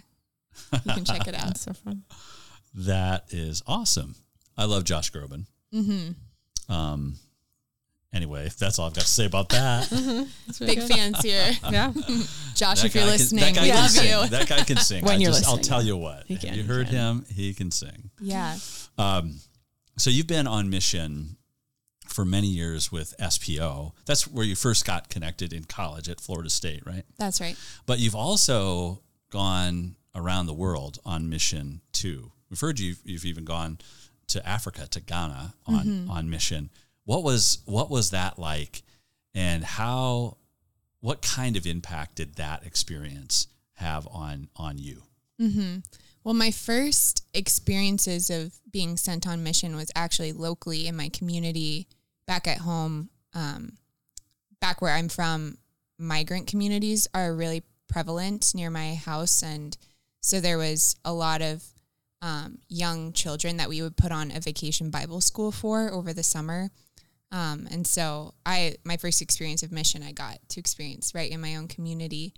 You 0.72 0.92
can 0.94 1.04
check 1.04 1.26
it 1.26 1.34
out. 1.34 1.46
That's 1.48 1.60
so 1.64 1.72
fun. 1.72 2.04
That 2.74 3.24
is 3.30 3.62
awesome. 3.66 4.14
I 4.56 4.66
love 4.66 4.84
Josh 4.84 5.10
Groban. 5.10 5.46
Mm-hmm. 5.74 6.72
Um. 6.72 7.16
Anyway, 8.14 8.46
that's 8.58 8.78
all 8.78 8.86
I've 8.86 8.94
got 8.94 9.04
to 9.04 9.08
say 9.10 9.24
about 9.24 9.48
that. 9.48 9.88
Big 10.60 10.82
fans 10.82 11.22
here. 11.22 11.50
Yeah. 11.70 11.92
Josh, 12.54 12.82
That 12.82 12.84
if 12.84 12.94
you're 12.94 13.04
guy 13.04 13.08
can- 13.08 13.19
listening, 13.19 13.54
that 13.54 13.62
we 13.62 13.72
love 13.72 13.88
sing. 13.90 14.04
you. 14.10 14.28
That 14.28 14.48
guy 14.48 14.62
can 14.64 14.76
sing. 14.76 15.02
When 15.02 15.14
I 15.14 15.16
you're 15.16 15.30
just, 15.32 15.46
I'll 15.48 15.56
tell 15.56 15.82
you 15.82 15.96
what. 15.96 16.25
He 16.26 16.36
can, 16.36 16.52
you 16.54 16.60
he 16.62 16.68
heard 16.68 16.88
can. 16.88 16.94
him? 16.94 17.25
He 17.34 17.54
can 17.54 17.70
sing. 17.70 18.10
Yeah. 18.20 18.58
Um, 18.98 19.36
so 19.96 20.10
you've 20.10 20.26
been 20.26 20.46
on 20.46 20.68
mission 20.68 21.38
for 22.06 22.26
many 22.26 22.48
years 22.48 22.92
with 22.92 23.14
SPO. 23.18 23.92
That's 24.04 24.28
where 24.28 24.44
you 24.44 24.56
first 24.56 24.84
got 24.84 25.08
connected 25.08 25.54
in 25.54 25.64
college 25.64 26.10
at 26.10 26.20
Florida 26.20 26.50
State, 26.50 26.82
right? 26.84 27.04
That's 27.18 27.40
right. 27.40 27.56
But 27.86 27.98
you've 27.98 28.14
also 28.14 29.00
gone 29.32 29.96
around 30.14 30.46
the 30.46 30.55
world 30.55 30.99
on 31.05 31.29
mission 31.29 31.81
too. 31.90 32.31
We've 32.49 32.61
heard 32.61 32.79
you've, 32.79 33.00
you've 33.05 33.25
even 33.25 33.44
gone 33.44 33.79
to 34.28 34.47
Africa, 34.49 34.87
to 34.87 35.00
Ghana 35.00 35.54
on, 35.66 36.06
on 36.09 36.30
mission. 36.30 36.71
What 37.04 37.25
was 37.25 37.59
what 37.64 37.90
was 37.90 38.11
that 38.11 38.38
like, 38.38 38.83
and 39.35 39.64
how? 39.64 40.37
What 41.00 41.21
kind 41.21 41.56
of 41.56 41.66
impact 41.66 42.14
did 42.14 42.37
that 42.37 42.64
experience 42.64 43.49
have 43.75 44.06
on 44.06 44.49
on 44.54 44.78
you? 44.78 45.02
Well, 46.23 46.35
my 46.35 46.52
first 46.52 47.25
experiences 47.35 48.30
of 48.30 48.52
being 48.71 48.97
sent 48.97 49.26
on 49.26 49.42
mission 49.42 49.75
was 49.75 49.90
actually 49.97 50.33
locally 50.33 50.87
in 50.87 50.95
my 50.97 51.09
community 51.09 51.88
back 52.25 52.47
at 52.47 52.59
home. 52.59 53.09
Um, 53.35 53.73
back 54.61 54.80
where 54.80 54.95
I'm 54.95 55.09
from, 55.09 55.59
migrant 55.99 56.47
communities 56.47 57.09
are 57.12 57.35
really 57.35 57.64
prevalent 57.92 58.54
near 58.54 58.70
my 58.70 58.94
house. 58.94 59.42
And 59.42 59.76
so 60.20 60.40
there 60.40 60.58
was 60.58 60.96
a 61.04 61.12
lot 61.12 61.42
of 61.42 61.62
um, 62.22 62.58
young 62.68 63.12
children 63.12 63.58
that 63.58 63.68
we 63.68 63.82
would 63.82 63.96
put 63.96 64.12
on 64.12 64.30
a 64.30 64.40
vacation 64.40 64.90
Bible 64.90 65.20
school 65.20 65.52
for 65.52 65.90
over 65.92 66.12
the 66.12 66.22
summer. 66.22 66.70
Um, 67.30 67.68
and 67.70 67.87
so 67.87 68.34
I, 68.46 68.76
my 68.84 68.96
first 68.96 69.20
experience 69.20 69.62
of 69.62 69.72
mission, 69.72 70.02
I 70.02 70.12
got 70.12 70.38
to 70.50 70.61
experience 70.61 71.14
right 71.14 71.30
in 71.30 71.40
my 71.40 71.56
own 71.56 71.68
community. 71.68 72.34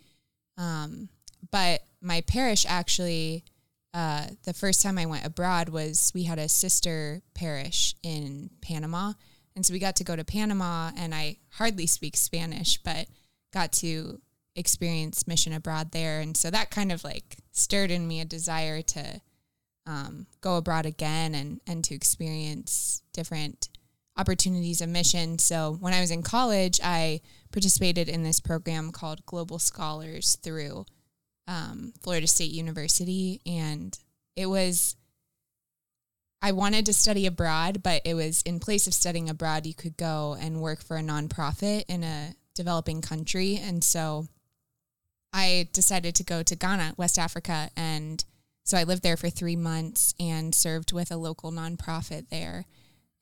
Um, 0.58 1.08
but 1.50 1.82
my 2.00 2.22
parish 2.22 2.64
actually, 2.68 3.44
uh, 3.92 4.26
the 4.44 4.54
first 4.54 4.82
time 4.82 4.98
I 4.98 5.06
went 5.06 5.26
abroad 5.26 5.68
was 5.68 6.10
we 6.14 6.24
had 6.24 6.38
a 6.38 6.48
sister 6.48 7.22
parish 7.34 7.94
in 8.02 8.50
Panama. 8.60 9.12
And 9.54 9.64
so 9.64 9.72
we 9.72 9.78
got 9.78 9.96
to 9.96 10.04
go 10.04 10.16
to 10.16 10.24
Panama, 10.24 10.90
and 10.96 11.14
I 11.14 11.36
hardly 11.50 11.86
speak 11.86 12.16
Spanish, 12.16 12.78
but 12.82 13.06
got 13.52 13.70
to 13.72 14.20
experience 14.56 15.26
mission 15.26 15.52
abroad 15.52 15.92
there. 15.92 16.20
And 16.20 16.36
so 16.36 16.50
that 16.50 16.70
kind 16.70 16.92
of 16.92 17.04
like 17.04 17.38
stirred 17.52 17.90
in 17.90 18.06
me 18.06 18.20
a 18.20 18.24
desire 18.24 18.82
to 18.82 19.20
um, 19.86 20.26
go 20.40 20.56
abroad 20.56 20.86
again 20.86 21.34
and, 21.34 21.60
and 21.66 21.84
to 21.84 21.94
experience 21.94 23.02
different 23.12 23.68
opportunities 24.16 24.80
of 24.80 24.88
mission. 24.88 25.38
So 25.38 25.76
when 25.80 25.92
I 25.92 26.00
was 26.00 26.10
in 26.10 26.22
college, 26.22 26.80
I 26.82 27.20
participated 27.52 28.08
in 28.08 28.22
this 28.22 28.40
program 28.40 28.92
called 28.92 29.26
Global 29.26 29.58
Scholars 29.58 30.36
through 30.42 30.86
um, 31.46 31.92
Florida 32.00 32.26
State 32.26 32.52
University. 32.52 33.40
And 33.44 33.96
it 34.36 34.46
was, 34.46 34.96
I 36.40 36.52
wanted 36.52 36.86
to 36.86 36.92
study 36.92 37.26
abroad, 37.26 37.82
but 37.82 38.02
it 38.04 38.14
was 38.14 38.42
in 38.42 38.60
place 38.60 38.86
of 38.86 38.94
studying 38.94 39.28
abroad, 39.28 39.66
you 39.66 39.74
could 39.74 39.96
go 39.96 40.36
and 40.40 40.62
work 40.62 40.82
for 40.82 40.96
a 40.96 41.02
nonprofit 41.02 41.84
in 41.88 42.04
a 42.04 42.34
developing 42.54 43.02
country. 43.02 43.60
And 43.62 43.82
so 43.82 44.28
I 45.34 45.68
decided 45.72 46.14
to 46.14 46.24
go 46.24 46.42
to 46.44 46.54
Ghana, 46.54 46.94
West 46.96 47.18
Africa, 47.18 47.68
and 47.76 48.24
So 48.64 48.78
I 48.78 48.84
lived 48.84 49.02
there 49.02 49.18
for 49.18 49.28
three 49.28 49.56
months 49.56 50.14
and 50.18 50.54
served 50.54 50.92
with 50.92 51.10
a 51.10 51.16
local 51.16 51.52
nonprofit 51.52 52.30
there. 52.30 52.64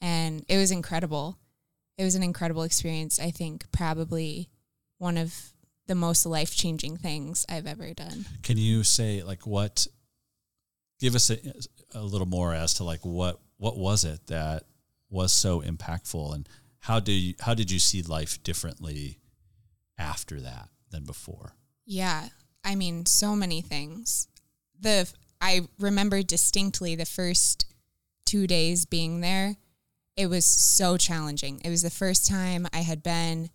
And 0.00 0.44
it 0.48 0.56
was 0.56 0.70
incredible. 0.70 1.38
It 1.98 2.04
was 2.04 2.14
an 2.14 2.22
incredible 2.22 2.62
experience. 2.62 3.18
I 3.18 3.30
think 3.30 3.70
probably 3.72 4.48
one 4.98 5.18
of 5.18 5.52
the 5.88 5.94
most 5.96 6.24
life 6.24 6.54
changing 6.54 6.96
things 6.96 7.44
I've 7.48 7.66
ever 7.66 7.92
done. 7.92 8.24
Can 8.42 8.56
you 8.56 8.84
say 8.84 9.22
like 9.22 9.46
what? 9.46 9.86
Give 11.00 11.16
us 11.16 11.30
a, 11.30 11.38
a 11.94 12.02
little 12.02 12.28
more 12.28 12.54
as 12.54 12.74
to 12.74 12.84
like 12.84 13.00
what 13.04 13.40
what 13.56 13.76
was 13.76 14.04
it 14.04 14.28
that 14.28 14.64
was 15.10 15.32
so 15.32 15.60
impactful, 15.60 16.34
and 16.34 16.48
how 16.78 17.00
do 17.00 17.10
you 17.10 17.34
how 17.40 17.54
did 17.54 17.70
you 17.70 17.80
see 17.80 18.02
life 18.02 18.40
differently 18.44 19.18
after 19.98 20.40
that 20.40 20.68
than 20.90 21.04
before? 21.04 21.54
Yeah, 21.84 22.28
I 22.64 22.74
mean, 22.74 23.06
so 23.06 23.34
many 23.34 23.60
things. 23.60 24.28
The 24.80 25.10
I 25.40 25.66
remember 25.78 26.22
distinctly 26.22 26.94
the 26.94 27.04
first 27.04 27.66
two 28.24 28.46
days 28.46 28.84
being 28.84 29.20
there. 29.20 29.56
It 30.16 30.26
was 30.26 30.44
so 30.44 30.96
challenging. 30.96 31.60
It 31.64 31.70
was 31.70 31.82
the 31.82 31.90
first 31.90 32.26
time 32.26 32.68
I 32.72 32.80
had 32.80 33.02
been 33.02 33.50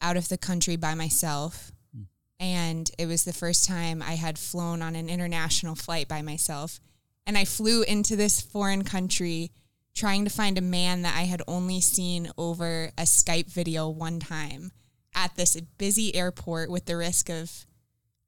out 0.00 0.16
of 0.16 0.28
the 0.28 0.38
country 0.38 0.76
by 0.76 0.94
myself. 0.94 1.72
Hmm. 1.94 2.04
And 2.40 2.90
it 2.98 3.06
was 3.06 3.24
the 3.24 3.32
first 3.32 3.66
time 3.66 4.02
I 4.02 4.12
had 4.12 4.38
flown 4.38 4.82
on 4.82 4.96
an 4.96 5.10
international 5.10 5.74
flight 5.74 6.08
by 6.08 6.22
myself. 6.22 6.80
And 7.26 7.36
I 7.36 7.44
flew 7.44 7.82
into 7.82 8.16
this 8.16 8.40
foreign 8.40 8.84
country 8.84 9.50
trying 9.94 10.24
to 10.24 10.30
find 10.30 10.56
a 10.56 10.62
man 10.62 11.02
that 11.02 11.16
I 11.16 11.22
had 11.22 11.42
only 11.48 11.80
seen 11.80 12.30
over 12.38 12.92
a 12.96 13.02
Skype 13.02 13.50
video 13.52 13.88
one 13.88 14.20
time 14.20 14.70
at 15.16 15.34
this 15.34 15.58
busy 15.78 16.14
airport 16.14 16.70
with 16.70 16.84
the 16.84 16.96
risk 16.96 17.30
of 17.30 17.64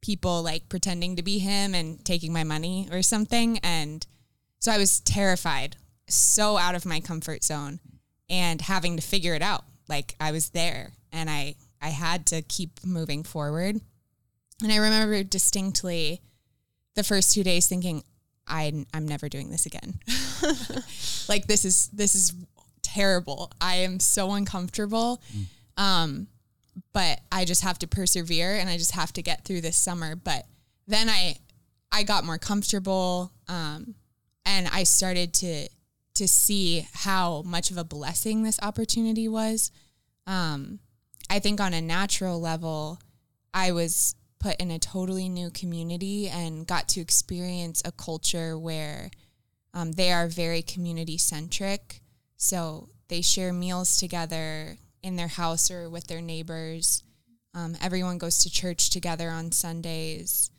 people 0.00 0.42
like 0.42 0.68
pretending 0.68 1.16
to 1.16 1.22
be 1.22 1.38
him 1.38 1.74
and 1.74 2.04
taking 2.04 2.32
my 2.32 2.42
money 2.44 2.88
or 2.90 3.02
something. 3.02 3.58
And 3.58 4.04
so 4.58 4.72
I 4.72 4.78
was 4.78 5.00
terrified, 5.00 5.76
so 6.08 6.56
out 6.56 6.74
of 6.74 6.86
my 6.86 7.00
comfort 7.00 7.44
zone 7.44 7.78
and 8.28 8.60
having 8.62 8.96
to 8.96 9.02
figure 9.02 9.34
it 9.34 9.42
out. 9.42 9.64
Like 9.88 10.14
I 10.18 10.32
was 10.32 10.50
there 10.50 10.92
and 11.12 11.28
I, 11.28 11.56
I 11.80 11.88
had 11.90 12.26
to 12.26 12.42
keep 12.42 12.84
moving 12.84 13.22
forward. 13.22 13.80
And 14.62 14.72
I 14.72 14.76
remember 14.76 15.22
distinctly 15.22 16.20
the 16.94 17.04
first 17.04 17.34
two 17.34 17.44
days 17.44 17.68
thinking, 17.68 18.02
I, 18.46 18.86
I'm 18.94 19.06
never 19.06 19.28
doing 19.28 19.50
this 19.50 19.66
again. 19.66 20.00
like 21.28 21.46
this 21.46 21.64
is, 21.64 21.88
this 21.88 22.14
is 22.14 22.32
terrible. 22.82 23.52
I 23.60 23.76
am 23.76 24.00
so 24.00 24.32
uncomfortable. 24.32 25.22
Mm. 25.36 25.82
Um, 25.82 26.26
but 26.92 27.20
I 27.30 27.44
just 27.44 27.62
have 27.62 27.78
to 27.80 27.86
persevere 27.86 28.56
and 28.56 28.68
I 28.68 28.76
just 28.76 28.92
have 28.92 29.12
to 29.14 29.22
get 29.22 29.44
through 29.44 29.60
this 29.60 29.76
summer. 29.76 30.16
But 30.16 30.46
then 30.86 31.08
I 31.08 31.36
I 31.90 32.02
got 32.02 32.24
more 32.24 32.38
comfortable 32.38 33.32
um, 33.48 33.94
and 34.44 34.68
I 34.68 34.84
started 34.84 35.32
to 35.34 35.68
to 36.14 36.28
see 36.28 36.86
how 36.92 37.42
much 37.42 37.70
of 37.70 37.76
a 37.76 37.84
blessing 37.84 38.42
this 38.42 38.58
opportunity 38.60 39.28
was. 39.28 39.70
Um, 40.26 40.80
I 41.30 41.38
think 41.38 41.60
on 41.60 41.72
a 41.74 41.80
natural 41.80 42.40
level, 42.40 42.98
I 43.54 43.72
was 43.72 44.16
put 44.40 44.56
in 44.60 44.70
a 44.70 44.78
totally 44.78 45.28
new 45.28 45.50
community 45.50 46.28
and 46.28 46.66
got 46.66 46.88
to 46.88 47.00
experience 47.00 47.82
a 47.84 47.92
culture 47.92 48.58
where 48.58 49.10
um, 49.74 49.92
they 49.92 50.10
are 50.10 50.26
very 50.26 50.62
community 50.62 51.18
centric. 51.18 52.00
So 52.36 52.88
they 53.08 53.22
share 53.22 53.52
meals 53.52 53.98
together 53.98 54.78
in 55.02 55.16
their 55.16 55.28
house 55.28 55.70
or 55.70 55.88
with 55.88 56.06
their 56.06 56.20
neighbors. 56.20 57.02
Um, 57.54 57.76
everyone 57.80 58.18
goes 58.18 58.42
to 58.44 58.50
church 58.50 58.90
together 58.90 59.30
on 59.30 59.52
Sundays. 59.52 60.50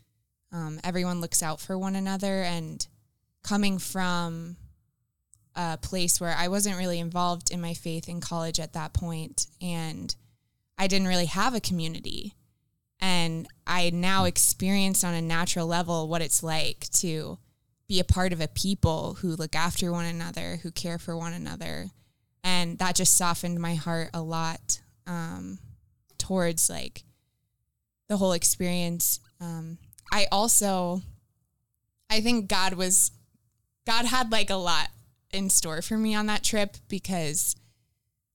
Um, 0.52 0.80
everyone 0.84 1.22
looks 1.22 1.44
out 1.44 1.60
for 1.60 1.78
one 1.78 1.96
another. 1.96 2.42
And 2.44 2.86
coming 3.44 3.78
from 3.78 4.58
a 5.56 5.78
place 5.78 6.20
where 6.20 6.36
I 6.38 6.48
wasn't 6.48 6.78
really 6.78 7.00
involved 7.00 7.52
in 7.52 7.62
my 7.62 7.74
faith 7.74 8.08
in 8.08 8.22
college 8.22 8.60
at 8.60 8.74
that 8.74 8.94
point, 8.94 9.48
and 9.62 10.16
I 10.78 10.88
didn't 10.88 11.08
really 11.08 11.26
have 11.26 11.54
a 11.54 11.60
community. 11.60 12.36
And 13.02 13.48
I 13.66 13.90
now 13.92 14.26
experienced 14.26 15.04
on 15.04 15.14
a 15.14 15.22
natural 15.22 15.68
level 15.68 16.08
what 16.08 16.22
it's 16.22 16.44
like 16.44 16.90
to 16.96 17.40
be 17.88 18.00
a 18.00 18.06
part 18.06 18.34
of 18.34 18.42
a 18.42 18.48
people 18.48 19.16
who 19.16 19.36
look 19.36 19.56
after 19.56 19.92
one 19.92 20.06
another, 20.06 20.60
who 20.62 20.72
care 20.72 21.00
for 21.00 21.16
one 21.16 21.34
another, 21.34 21.90
and 22.44 22.78
that 22.80 22.96
just 22.96 23.18
softened 23.18 23.60
my 23.60 23.76
heart 23.76 24.10
a 24.14 24.22
lot 24.22 24.82
um, 25.08 25.60
towards 26.18 26.70
like 26.70 27.04
the 28.08 28.18
whole 28.18 28.34
experience. 28.34 29.20
Um, 29.42 29.78
I 30.12 30.28
also, 30.32 31.02
I 32.10 32.22
think 32.22 32.48
God 32.48 32.74
was, 32.74 33.12
God 33.86 34.06
had 34.06 34.32
like 34.32 34.50
a 34.50 34.56
lot 34.56 34.90
in 35.32 35.50
store 35.50 35.82
for 35.82 35.98
me 35.98 36.16
on 36.16 36.26
that 36.28 36.44
trip 36.44 36.78
because 36.88 37.56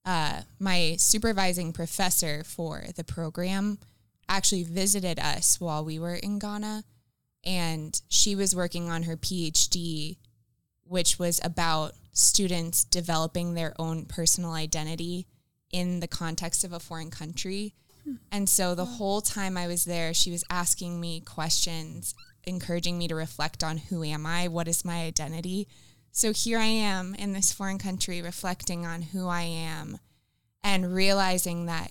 uh, 0.04 0.42
my 0.58 0.96
supervising 0.98 1.72
professor 1.72 2.44
for 2.44 2.84
the 2.96 3.04
program 3.04 3.78
actually 4.28 4.62
visited 4.62 5.18
us 5.18 5.60
while 5.60 5.84
we 5.84 5.98
were 5.98 6.14
in 6.14 6.38
Ghana, 6.38 6.84
and 7.44 8.00
she 8.08 8.34
was 8.34 8.54
working 8.54 8.90
on 8.90 9.04
her 9.04 9.16
PhD, 9.16 10.16
which 10.84 11.18
was 11.18 11.40
about 11.42 11.92
students 12.12 12.84
developing 12.84 13.54
their 13.54 13.74
own 13.78 14.04
personal 14.04 14.52
identity 14.52 15.26
in 15.70 16.00
the 16.00 16.08
context 16.08 16.64
of 16.64 16.72
a 16.72 16.80
foreign 16.80 17.10
country. 17.10 17.74
Hmm. 18.04 18.14
And 18.30 18.48
so 18.48 18.74
the 18.74 18.84
whole 18.84 19.20
time 19.20 19.56
I 19.56 19.66
was 19.66 19.84
there, 19.84 20.14
she 20.14 20.30
was 20.30 20.44
asking 20.48 21.00
me 21.00 21.20
questions, 21.20 22.14
encouraging 22.44 22.98
me 22.98 23.08
to 23.08 23.14
reflect 23.14 23.64
on 23.64 23.78
who 23.78 24.04
am 24.04 24.26
I? 24.26 24.48
What 24.48 24.68
is 24.68 24.84
my 24.84 25.02
identity? 25.02 25.66
So 26.12 26.32
here 26.32 26.58
I 26.58 26.66
am 26.66 27.14
in 27.16 27.32
this 27.32 27.52
foreign 27.52 27.78
country 27.78 28.22
reflecting 28.22 28.86
on 28.86 29.02
who 29.02 29.26
I 29.26 29.42
am 29.42 29.98
and 30.62 30.94
realizing 30.94 31.66
that 31.66 31.90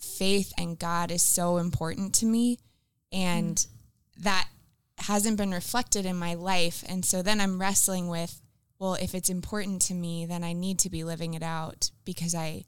faith 0.00 0.52
and 0.58 0.78
God 0.78 1.12
is 1.12 1.22
so 1.22 1.58
important 1.58 2.14
to 2.16 2.26
me 2.26 2.58
and 3.12 3.56
mm. 3.56 3.66
that 4.18 4.48
hasn't 5.00 5.36
been 5.36 5.52
reflected 5.52 6.06
in 6.06 6.16
my 6.16 6.34
life. 6.34 6.84
And 6.88 7.04
so 7.04 7.22
then 7.22 7.40
I'm 7.40 7.60
wrestling 7.60 8.08
with 8.08 8.40
well, 8.78 8.94
if 8.94 9.12
it's 9.12 9.28
important 9.28 9.82
to 9.82 9.94
me, 9.94 10.24
then 10.24 10.44
I 10.44 10.52
need 10.52 10.78
to 10.80 10.90
be 10.90 11.02
living 11.02 11.34
it 11.34 11.42
out 11.42 11.90
because 12.04 12.34
I 12.34 12.64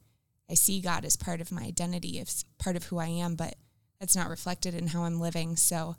I 0.51 0.55
see 0.55 0.81
God 0.81 1.05
as 1.05 1.17
part 1.17 1.41
of 1.41 1.53
my 1.53 1.63
identity, 1.63 2.19
as 2.19 2.45
part 2.59 2.75
of 2.75 2.85
who 2.85 2.99
I 2.99 3.07
am, 3.07 3.37
but 3.37 3.55
that's 4.01 4.17
not 4.17 4.29
reflected 4.29 4.75
in 4.75 4.89
how 4.89 5.05
I'm 5.05 5.21
living. 5.21 5.55
So 5.55 5.95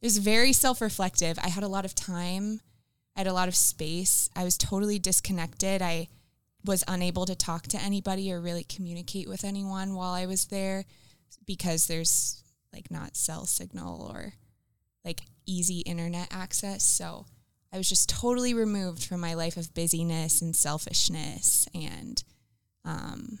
it 0.00 0.06
was 0.06 0.18
very 0.18 0.52
self-reflective. 0.52 1.36
I 1.42 1.48
had 1.48 1.64
a 1.64 1.68
lot 1.68 1.84
of 1.84 1.96
time. 1.96 2.60
I 3.16 3.20
had 3.20 3.26
a 3.26 3.32
lot 3.32 3.48
of 3.48 3.56
space. 3.56 4.30
I 4.36 4.44
was 4.44 4.56
totally 4.56 5.00
disconnected. 5.00 5.82
I 5.82 6.06
was 6.64 6.84
unable 6.86 7.26
to 7.26 7.34
talk 7.34 7.64
to 7.68 7.82
anybody 7.82 8.32
or 8.32 8.40
really 8.40 8.62
communicate 8.62 9.28
with 9.28 9.42
anyone 9.42 9.94
while 9.94 10.12
I 10.12 10.26
was 10.26 10.46
there 10.46 10.84
because 11.44 11.88
there's 11.88 12.44
like 12.72 12.92
not 12.92 13.16
cell 13.16 13.46
signal 13.46 14.08
or 14.12 14.34
like 15.04 15.22
easy 15.48 15.80
internet 15.80 16.28
access. 16.30 16.84
So 16.84 17.26
I 17.72 17.78
was 17.78 17.88
just 17.88 18.08
totally 18.08 18.54
removed 18.54 19.04
from 19.04 19.20
my 19.20 19.34
life 19.34 19.56
of 19.56 19.74
busyness 19.74 20.42
and 20.42 20.54
selfishness 20.54 21.68
and 21.74 22.22
um, 22.84 23.38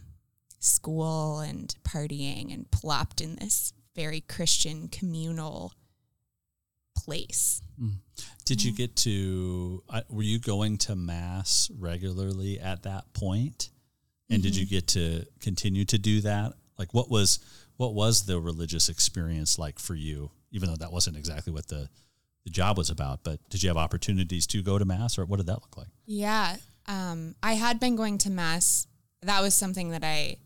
school 0.58 1.40
and 1.40 1.74
partying 1.82 2.52
and 2.52 2.70
plopped 2.70 3.20
in 3.20 3.36
this 3.36 3.72
very 3.94 4.20
Christian 4.20 4.88
communal 4.88 5.72
place. 6.96 7.62
Mm. 7.80 7.94
Did 8.44 8.62
you 8.62 8.72
get 8.72 8.96
to, 8.96 9.82
uh, 9.88 10.02
were 10.08 10.22
you 10.22 10.38
going 10.38 10.78
to 10.78 10.96
Mass 10.96 11.70
regularly 11.78 12.58
at 12.58 12.82
that 12.82 13.12
point? 13.12 13.70
And 14.30 14.38
mm-hmm. 14.38 14.42
did 14.42 14.56
you 14.56 14.66
get 14.66 14.88
to 14.88 15.26
continue 15.40 15.84
to 15.86 15.98
do 15.98 16.20
that? 16.22 16.52
Like 16.78 16.92
what 16.92 17.10
was, 17.10 17.38
what 17.78 17.94
was 17.94 18.26
the 18.26 18.38
religious 18.38 18.90
experience 18.90 19.58
like 19.58 19.78
for 19.78 19.94
you, 19.94 20.30
even 20.50 20.68
though 20.68 20.76
that 20.76 20.92
wasn't 20.92 21.16
exactly 21.16 21.52
what 21.52 21.68
the 21.68 21.88
the 22.44 22.50
job 22.50 22.76
was 22.76 22.90
about. 22.90 23.24
But 23.24 23.40
did 23.48 23.62
you 23.62 23.68
have 23.68 23.76
opportunities 23.76 24.46
to 24.48 24.62
go 24.62 24.78
to 24.78 24.84
mass, 24.84 25.18
or 25.18 25.24
what 25.24 25.38
did 25.38 25.46
that 25.46 25.60
look 25.62 25.76
like? 25.76 25.88
Yeah, 26.04 26.56
um, 26.86 27.34
I 27.42 27.54
had 27.54 27.80
been 27.80 27.96
going 27.96 28.18
to 28.18 28.30
mass. 28.30 28.86
That 29.22 29.40
was 29.40 29.54
something 29.54 29.90
that 29.90 30.04
I, 30.04 30.36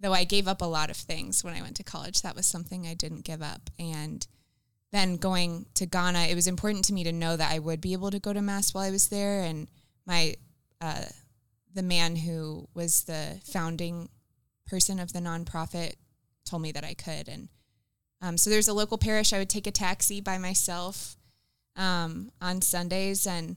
though 0.00 0.12
I 0.12 0.24
gave 0.24 0.48
up 0.48 0.60
a 0.60 0.66
lot 0.66 0.90
of 0.90 0.96
things 0.96 1.42
when 1.44 1.54
I 1.54 1.62
went 1.62 1.76
to 1.76 1.84
college. 1.84 2.22
That 2.22 2.36
was 2.36 2.46
something 2.46 2.86
I 2.86 2.94
didn't 2.94 3.24
give 3.24 3.42
up, 3.42 3.70
and 3.78 4.26
then 4.92 5.16
going 5.16 5.66
to 5.74 5.86
Ghana, 5.86 6.24
it 6.24 6.34
was 6.34 6.46
important 6.46 6.84
to 6.86 6.92
me 6.92 7.04
to 7.04 7.12
know 7.12 7.36
that 7.36 7.52
I 7.52 7.58
would 7.58 7.80
be 7.80 7.92
able 7.92 8.10
to 8.10 8.18
go 8.18 8.32
to 8.32 8.42
mass 8.42 8.74
while 8.74 8.84
I 8.84 8.90
was 8.90 9.08
there. 9.08 9.42
And 9.42 9.68
my, 10.04 10.34
uh, 10.80 11.04
the 11.72 11.82
man 11.82 12.16
who 12.16 12.68
was 12.74 13.04
the 13.04 13.40
founding 13.44 14.08
person 14.66 14.98
of 14.98 15.12
the 15.12 15.20
nonprofit 15.20 15.94
told 16.50 16.62
me 16.62 16.72
that 16.72 16.84
I 16.84 16.94
could, 16.94 17.28
and 17.28 17.48
um, 18.22 18.36
so 18.36 18.50
there's 18.50 18.68
a 18.68 18.74
local 18.74 18.98
parish. 18.98 19.32
I 19.32 19.38
would 19.38 19.48
take 19.48 19.66
a 19.66 19.72
taxi 19.72 20.20
by 20.20 20.38
myself 20.38 21.16
um, 21.76 22.30
on 22.40 22.60
Sundays. 22.60 23.26
And 23.26 23.56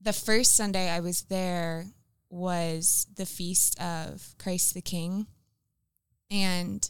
the 0.00 0.12
first 0.12 0.56
Sunday 0.56 0.90
I 0.90 1.00
was 1.00 1.22
there 1.22 1.86
was 2.30 3.06
the 3.16 3.26
feast 3.26 3.80
of 3.80 4.34
Christ 4.38 4.74
the 4.74 4.80
King. 4.80 5.26
And 6.30 6.88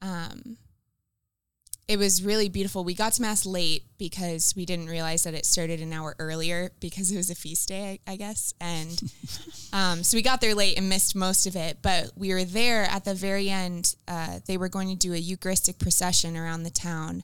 um, 0.00 0.56
it 1.86 1.98
was 1.98 2.22
really 2.22 2.48
beautiful. 2.48 2.82
We 2.82 2.94
got 2.94 3.12
to 3.14 3.22
mass 3.22 3.44
late 3.44 3.84
because 3.98 4.54
we 4.56 4.64
didn't 4.64 4.88
realize 4.88 5.24
that 5.24 5.34
it 5.34 5.44
started 5.44 5.80
an 5.80 5.92
hour 5.92 6.16
earlier 6.18 6.70
because 6.80 7.10
it 7.10 7.16
was 7.16 7.28
a 7.28 7.34
feast 7.34 7.68
day, 7.68 8.00
I, 8.06 8.12
I 8.12 8.16
guess. 8.16 8.54
And 8.60 9.02
um, 9.72 10.02
so 10.02 10.16
we 10.16 10.22
got 10.22 10.40
there 10.40 10.54
late 10.54 10.78
and 10.78 10.88
missed 10.88 11.14
most 11.14 11.46
of 11.46 11.56
it. 11.56 11.78
But 11.82 12.12
we 12.16 12.32
were 12.32 12.44
there 12.44 12.84
at 12.84 13.04
the 13.04 13.14
very 13.14 13.50
end. 13.50 13.94
Uh, 14.08 14.40
they 14.46 14.56
were 14.56 14.70
going 14.70 14.88
to 14.88 14.96
do 14.96 15.12
a 15.12 15.18
Eucharistic 15.18 15.78
procession 15.78 16.36
around 16.36 16.62
the 16.62 16.70
town. 16.70 17.22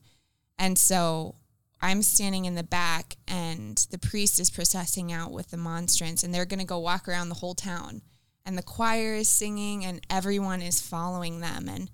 And 0.59 0.79
so 0.79 1.37
I'm 1.81 2.03
standing 2.03 2.45
in 2.45 2.55
the 2.55 2.63
back, 2.63 3.17
and 3.27 3.79
the 3.91 3.99
priest 3.99 4.39
is 4.39 4.51
processing 4.51 5.11
out 5.11 5.33
with 5.33 5.51
the 5.51 5.57
monstrance, 5.57 6.23
and 6.23 6.35
they're 6.35 6.45
going 6.45 6.61
to 6.61 6.67
go 6.67 6.79
walk 6.79 7.09
around 7.09 7.31
the 7.31 7.37
whole 7.37 7.55
town. 7.55 8.03
And 8.45 8.59
the 8.59 8.63
choir 8.63 9.15
is 9.15 9.29
singing, 9.29 9.87
and 9.87 10.03
everyone 10.11 10.61
is 10.61 10.83
following 10.83 11.41
them. 11.41 11.69
And 11.69 11.91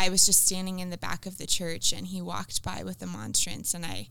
I 0.00 0.08
was 0.08 0.24
just 0.24 0.46
standing 0.46 0.78
in 0.78 0.88
the 0.88 0.96
back 0.96 1.26
of 1.26 1.36
the 1.36 1.46
church 1.46 1.92
and 1.92 2.06
he 2.06 2.22
walked 2.22 2.62
by 2.62 2.82
with 2.84 3.02
a 3.02 3.06
monstrance 3.06 3.74
and 3.74 3.84
I 3.84 4.08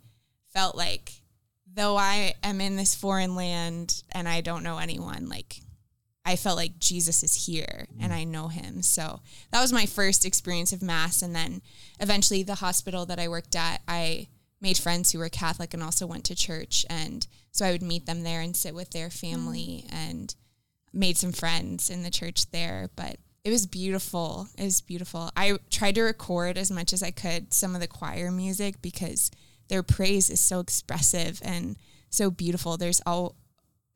felt 0.54 0.78
like 0.78 1.24
though 1.66 1.98
I 1.98 2.36
am 2.44 2.62
in 2.62 2.76
this 2.76 2.94
foreign 2.94 3.36
land 3.36 4.04
and 4.12 4.30
I 4.30 4.42
don't 4.42 4.62
know 4.62 4.78
anyone, 4.78 5.28
like 5.30 5.62
I 6.24 6.36
felt 6.36 6.58
like 6.58 6.78
Jesus 6.78 7.24
is 7.24 7.48
here 7.48 7.88
and 8.00 8.14
I 8.14 8.24
know 8.24 8.50
him. 8.50 8.84
So 8.84 9.22
that 9.52 9.62
was 9.62 9.74
my 9.74 9.88
first 9.88 10.26
experience 10.26 10.72
of 10.72 10.84
mass 10.84 11.24
and 11.24 11.36
then 11.36 11.64
eventually 12.00 12.44
the 12.44 12.56
hospital 12.56 13.08
that 13.08 13.20
I 13.20 13.28
worked 13.28 13.56
at, 13.56 13.82
I 13.88 14.28
made 14.62 14.78
friends 14.78 15.12
who 15.12 15.18
were 15.18 15.30
Catholic 15.30 15.74
and 15.74 15.82
also 15.82 16.06
went 16.06 16.26
to 16.26 16.36
church 16.36 16.86
and 16.88 17.26
so 17.52 17.66
I 17.66 17.72
would 17.72 17.82
meet 17.82 18.06
them 18.06 18.22
there 18.22 18.42
and 18.42 18.56
sit 18.56 18.76
with 18.76 18.92
their 18.92 19.10
family 19.10 19.86
mm. 19.88 19.94
and 19.94 20.36
made 20.94 21.18
some 21.18 21.32
friends 21.32 21.90
in 21.90 22.04
the 22.04 22.12
church 22.12 22.52
there, 22.52 22.92
but 22.96 23.18
it 23.44 23.50
was 23.52 23.66
beautiful. 23.66 24.48
It 24.58 24.64
was 24.64 24.82
beautiful. 24.82 25.32
I 25.36 25.58
tried 25.70 25.96
to 25.96 26.02
record 26.02 26.58
as 26.58 26.72
much 26.72 26.94
as 26.94 27.02
I 27.02 27.12
could 27.12 27.54
some 27.54 27.76
of 27.76 27.82
the 27.82 27.88
choir 27.88 28.32
music 28.32 28.82
because 28.82 29.32
their 29.70 29.84
praise 29.84 30.30
is 30.30 30.40
so 30.40 30.60
expressive 30.60 31.40
and 31.44 31.78
so 32.10 32.30
beautiful. 32.32 32.78
There's 32.78 33.02
all 33.06 33.36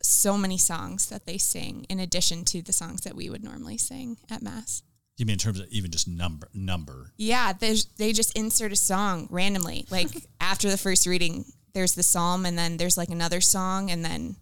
so 0.01 0.37
many 0.37 0.57
songs 0.57 1.07
that 1.07 1.25
they 1.25 1.37
sing 1.37 1.85
in 1.89 1.99
addition 1.99 2.45
to 2.45 2.61
the 2.61 2.73
songs 2.73 3.01
that 3.01 3.15
we 3.15 3.29
would 3.29 3.43
normally 3.43 3.77
sing 3.77 4.17
at 4.29 4.41
mass. 4.41 4.83
You 5.17 5.25
mean 5.25 5.33
in 5.33 5.39
terms 5.39 5.59
of 5.59 5.67
even 5.69 5.91
just 5.91 6.07
number 6.07 6.49
number? 6.53 7.11
Yeah, 7.17 7.53
they 7.53 8.13
just 8.13 8.37
insert 8.37 8.71
a 8.71 8.77
song 8.77 9.27
randomly. 9.29 9.85
Like 9.91 10.09
after 10.41 10.69
the 10.69 10.77
first 10.77 11.05
reading, 11.05 11.45
there's 11.73 11.93
the 11.93 12.03
psalm, 12.03 12.45
and 12.45 12.57
then 12.57 12.77
there's 12.77 12.97
like 12.97 13.09
another 13.09 13.41
song, 13.41 13.91
and 13.91 14.03
then 14.03 14.37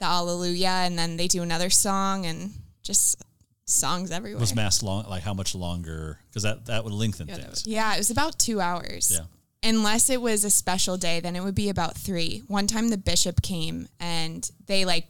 the 0.00 0.06
Alleluia, 0.06 0.84
and 0.86 0.98
then 0.98 1.16
they 1.16 1.28
do 1.28 1.42
another 1.42 1.70
song, 1.70 2.26
and 2.26 2.52
just 2.82 3.22
songs 3.70 4.10
everywhere. 4.10 4.40
Was 4.40 4.54
mass 4.54 4.82
long? 4.82 5.08
Like 5.08 5.22
how 5.22 5.34
much 5.34 5.54
longer? 5.54 6.18
Because 6.28 6.42
that 6.42 6.66
that 6.66 6.84
would 6.84 6.92
lengthen 6.92 7.28
yeah, 7.28 7.36
things. 7.36 7.66
yeah, 7.66 7.94
it 7.94 7.98
was 7.98 8.10
about 8.10 8.38
two 8.38 8.60
hours. 8.60 9.12
Yeah. 9.12 9.26
Unless 9.62 10.08
it 10.08 10.22
was 10.22 10.44
a 10.44 10.50
special 10.50 10.96
day, 10.96 11.20
then 11.20 11.36
it 11.36 11.42
would 11.42 11.54
be 11.54 11.68
about 11.68 11.96
three. 11.96 12.42
One 12.46 12.66
time 12.66 12.88
the 12.88 12.96
bishop 12.96 13.42
came 13.42 13.88
and 13.98 14.50
they 14.66 14.84
like 14.84 15.06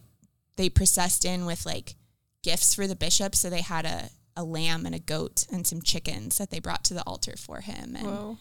they 0.57 0.69
processed 0.69 1.25
in 1.25 1.45
with 1.45 1.65
like 1.65 1.95
gifts 2.43 2.75
for 2.75 2.87
the 2.87 2.95
bishop, 2.95 3.35
so 3.35 3.49
they 3.49 3.61
had 3.61 3.85
a 3.85 4.09
a 4.35 4.43
lamb 4.43 4.85
and 4.85 4.95
a 4.95 4.99
goat 4.99 5.45
and 5.51 5.65
some 5.67 5.81
chickens 5.81 6.37
that 6.37 6.49
they 6.49 6.59
brought 6.59 6.83
to 6.85 6.93
the 6.93 7.03
altar 7.03 7.35
for 7.37 7.61
him. 7.61 7.95
And 7.95 8.07
Whoa. 8.07 8.37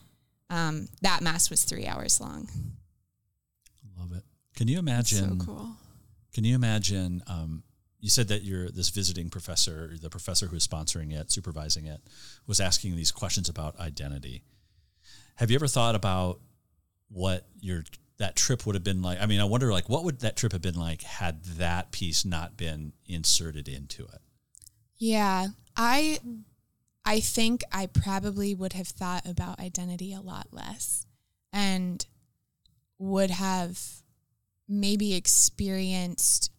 Um, 0.48 0.88
that 1.02 1.22
mass 1.22 1.48
was 1.48 1.62
three 1.62 1.86
hours 1.86 2.20
long. 2.20 2.48
Love 3.98 4.12
it. 4.12 4.24
Can 4.56 4.66
you 4.68 4.78
imagine? 4.78 5.40
So 5.40 5.46
cool. 5.46 5.68
Can 6.34 6.44
you 6.44 6.54
imagine 6.54 7.22
um, 7.26 7.62
you 8.00 8.08
said 8.08 8.28
that 8.28 8.42
you're 8.42 8.70
this 8.70 8.88
visiting 8.88 9.28
professor, 9.30 9.92
the 10.00 10.10
professor 10.10 10.46
who 10.46 10.56
is 10.56 10.66
sponsoring 10.66 11.12
it, 11.12 11.30
supervising 11.30 11.86
it, 11.86 12.00
was 12.46 12.60
asking 12.60 12.96
these 12.96 13.12
questions 13.12 13.48
about 13.48 13.78
identity. 13.78 14.42
Have 15.36 15.50
you 15.50 15.56
ever 15.56 15.68
thought 15.68 15.94
about 15.94 16.40
what 17.08 17.46
your 17.60 17.84
that 18.18 18.36
trip 18.36 18.66
would 18.66 18.74
have 18.74 18.84
been 18.84 19.02
like? 19.02 19.20
I 19.20 19.26
mean, 19.26 19.40
I 19.40 19.44
wonder 19.44 19.70
like 19.70 19.88
what 19.88 20.04
would 20.04 20.20
that 20.20 20.36
trip 20.36 20.52
have 20.52 20.62
been 20.62 20.78
like 20.78 21.02
had 21.02 21.44
that 21.44 21.92
piece 21.92 22.24
not 22.24 22.56
been 22.56 22.92
inserted 23.06 23.68
into 23.68 24.04
it? 24.04 24.20
Yeah, 24.96 25.48
I 25.76 26.18
I 27.04 27.20
think 27.20 27.62
I 27.72 27.86
probably 27.86 28.54
would 28.54 28.72
have 28.74 28.88
thought 28.88 29.26
about 29.26 29.60
identity 29.60 30.12
a 30.12 30.20
lot 30.20 30.48
less 30.52 31.06
and 31.52 32.04
would 32.98 33.30
have 33.30 33.80
maybe 34.68 35.14
experienced 35.14 36.50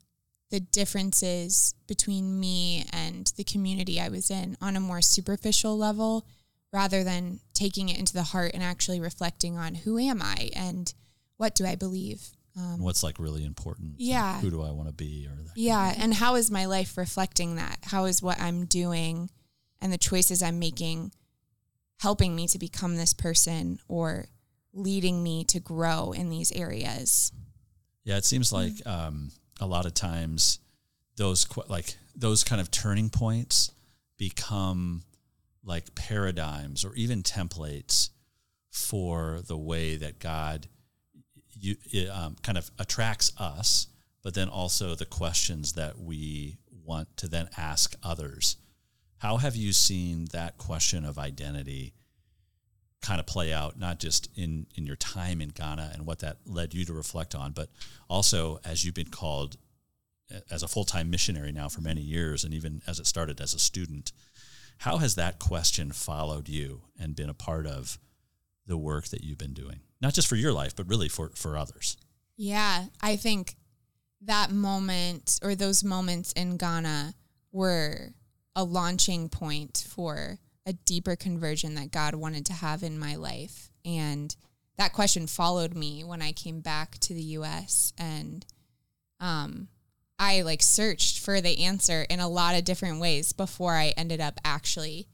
the 0.51 0.59
differences 0.59 1.73
between 1.87 2.39
me 2.39 2.85
and 2.93 3.31
the 3.37 3.43
community 3.43 3.99
I 3.99 4.09
was 4.09 4.29
in 4.29 4.57
on 4.61 4.75
a 4.75 4.81
more 4.81 5.01
superficial 5.01 5.77
level 5.77 6.25
rather 6.73 7.03
than 7.03 7.39
taking 7.53 7.89
it 7.89 7.97
into 7.97 8.13
the 8.13 8.23
heart 8.23 8.51
and 8.53 8.61
actually 8.61 8.99
reflecting 8.99 9.57
on 9.57 9.75
who 9.75 9.97
am 9.97 10.21
I 10.21 10.51
and 10.55 10.93
what 11.37 11.55
do 11.55 11.65
I 11.65 11.75
believe. 11.75 12.29
Um, 12.57 12.81
What's 12.81 13.01
like 13.01 13.17
really 13.17 13.45
important? 13.45 13.93
Yeah. 13.97 14.39
Who 14.41 14.51
do 14.51 14.61
I 14.61 14.71
want 14.71 14.89
to 14.89 14.93
be? 14.93 15.27
Or 15.27 15.37
yeah, 15.55 15.93
and 15.97 16.13
how 16.13 16.35
is 16.35 16.51
my 16.51 16.65
life 16.65 16.97
reflecting 16.97 17.55
that? 17.55 17.79
How 17.83 18.05
is 18.05 18.21
what 18.21 18.39
I'm 18.39 18.65
doing 18.65 19.29
and 19.81 19.91
the 19.91 19.97
choices 19.97 20.43
I'm 20.43 20.59
making 20.59 21.11
helping 21.99 22.35
me 22.35 22.47
to 22.47 22.59
become 22.59 22.97
this 22.97 23.13
person 23.13 23.79
or 23.87 24.25
leading 24.73 25.23
me 25.23 25.45
to 25.45 25.59
grow 25.59 26.11
in 26.11 26.29
these 26.29 26.51
areas? 26.51 27.31
Yeah, 28.03 28.17
it 28.17 28.25
seems 28.25 28.51
like 28.51 28.73
mm-hmm. 28.73 28.89
um, 28.89 29.31
a 29.61 29.65
lot 29.65 29.85
of 29.85 29.93
times 29.93 30.59
those 31.15 31.47
like 31.69 31.95
those 32.15 32.43
kind 32.43 32.59
of 32.59 32.69
turning 32.71 33.09
points 33.09 33.71
become 34.17 35.03
like 35.63 35.95
paradigms 35.95 36.83
or 36.83 36.93
even 36.95 37.23
templates 37.23 38.09
for 38.71 39.41
the 39.47 39.57
way 39.57 39.95
that 39.95 40.19
God 40.19 40.67
you, 41.53 41.75
um, 42.11 42.35
kind 42.41 42.57
of 42.57 42.71
attracts 42.79 43.31
us, 43.39 43.87
but 44.23 44.33
then 44.33 44.49
also 44.49 44.95
the 44.95 45.05
questions 45.05 45.73
that 45.73 45.99
we 45.99 46.57
want 46.83 47.15
to 47.17 47.27
then 47.27 47.49
ask 47.57 47.95
others. 48.03 48.57
How 49.17 49.37
have 49.37 49.55
you 49.55 49.71
seen 49.71 50.25
that 50.31 50.57
question 50.57 51.05
of 51.05 51.19
identity 51.19 51.93
kind 53.01 53.19
of 53.19 53.25
play 53.25 53.51
out, 53.51 53.79
not 53.79 53.99
just 53.99 54.29
in, 54.35 54.67
in 54.75 54.85
your 54.85 54.95
time 54.95 55.41
in 55.41 55.49
Ghana 55.49 55.91
and 55.93 56.05
what 56.05 56.19
that 56.19 56.37
led 56.45 56.73
you 56.73 56.85
to 56.85 56.93
reflect 56.93 57.33
on, 57.33 57.51
but 57.51 57.69
also 58.07 58.59
as 58.63 58.85
you've 58.85 58.95
been 58.95 59.09
called 59.09 59.57
as 60.49 60.63
a 60.63 60.67
full 60.67 60.85
time 60.85 61.09
missionary 61.09 61.51
now 61.51 61.69
for 61.69 61.81
many 61.81 62.01
years, 62.01 62.43
and 62.43 62.53
even 62.53 62.81
as 62.87 62.99
it 62.99 63.07
started 63.07 63.41
as 63.41 63.53
a 63.53 63.59
student. 63.59 64.11
How 64.79 64.97
has 64.97 65.15
that 65.15 65.39
question 65.39 65.91
followed 65.91 66.49
you 66.49 66.81
and 66.99 67.15
been 67.15 67.29
a 67.29 67.35
part 67.35 67.67
of 67.67 67.99
the 68.65 68.77
work 68.77 69.07
that 69.09 69.23
you've 69.23 69.37
been 69.37 69.53
doing? 69.53 69.81
Not 70.01 70.13
just 70.13 70.27
for 70.27 70.35
your 70.35 70.53
life, 70.53 70.75
but 70.75 70.87
really 70.87 71.09
for, 71.09 71.29
for 71.35 71.57
others. 71.57 71.97
Yeah, 72.35 72.85
I 73.01 73.15
think 73.15 73.55
that 74.21 74.51
moment 74.51 75.39
or 75.43 75.53
those 75.53 75.83
moments 75.83 76.31
in 76.33 76.57
Ghana 76.57 77.13
were 77.51 78.13
a 78.55 78.63
launching 78.63 79.29
point 79.29 79.85
for 79.87 80.39
a 80.65 80.73
deeper 80.73 81.15
conversion 81.15 81.75
that 81.75 81.91
God 81.91 82.15
wanted 82.15 82.45
to 82.47 82.53
have 82.53 82.83
in 82.83 82.99
my 82.99 83.15
life. 83.15 83.69
And 83.83 84.35
that 84.77 84.93
question 84.93 85.27
followed 85.27 85.75
me 85.75 86.03
when 86.03 86.21
I 86.21 86.31
came 86.31 86.61
back 86.61 86.97
to 86.99 87.13
the 87.13 87.21
US 87.21 87.93
and 87.97 88.45
um, 89.19 89.67
I 90.17 90.41
like 90.41 90.61
searched 90.61 91.19
for 91.19 91.41
the 91.41 91.63
answer 91.63 92.05
in 92.09 92.19
a 92.19 92.27
lot 92.27 92.55
of 92.55 92.63
different 92.63 92.99
ways 92.99 93.33
before 93.33 93.73
I 93.73 93.93
ended 93.97 94.19
up 94.21 94.39
actually 94.43 95.07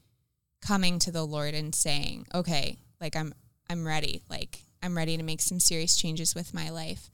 coming 0.60 0.98
to 1.00 1.12
the 1.12 1.24
Lord 1.24 1.54
and 1.54 1.74
saying, 1.74 2.26
"Okay, 2.34 2.78
like 3.00 3.14
I'm 3.14 3.34
I'm 3.70 3.86
ready. 3.86 4.22
Like 4.28 4.64
I'm 4.82 4.96
ready 4.96 5.16
to 5.16 5.22
make 5.22 5.40
some 5.40 5.60
serious 5.60 5.96
changes 5.96 6.34
with 6.34 6.54
my 6.54 6.70
life." 6.70 7.10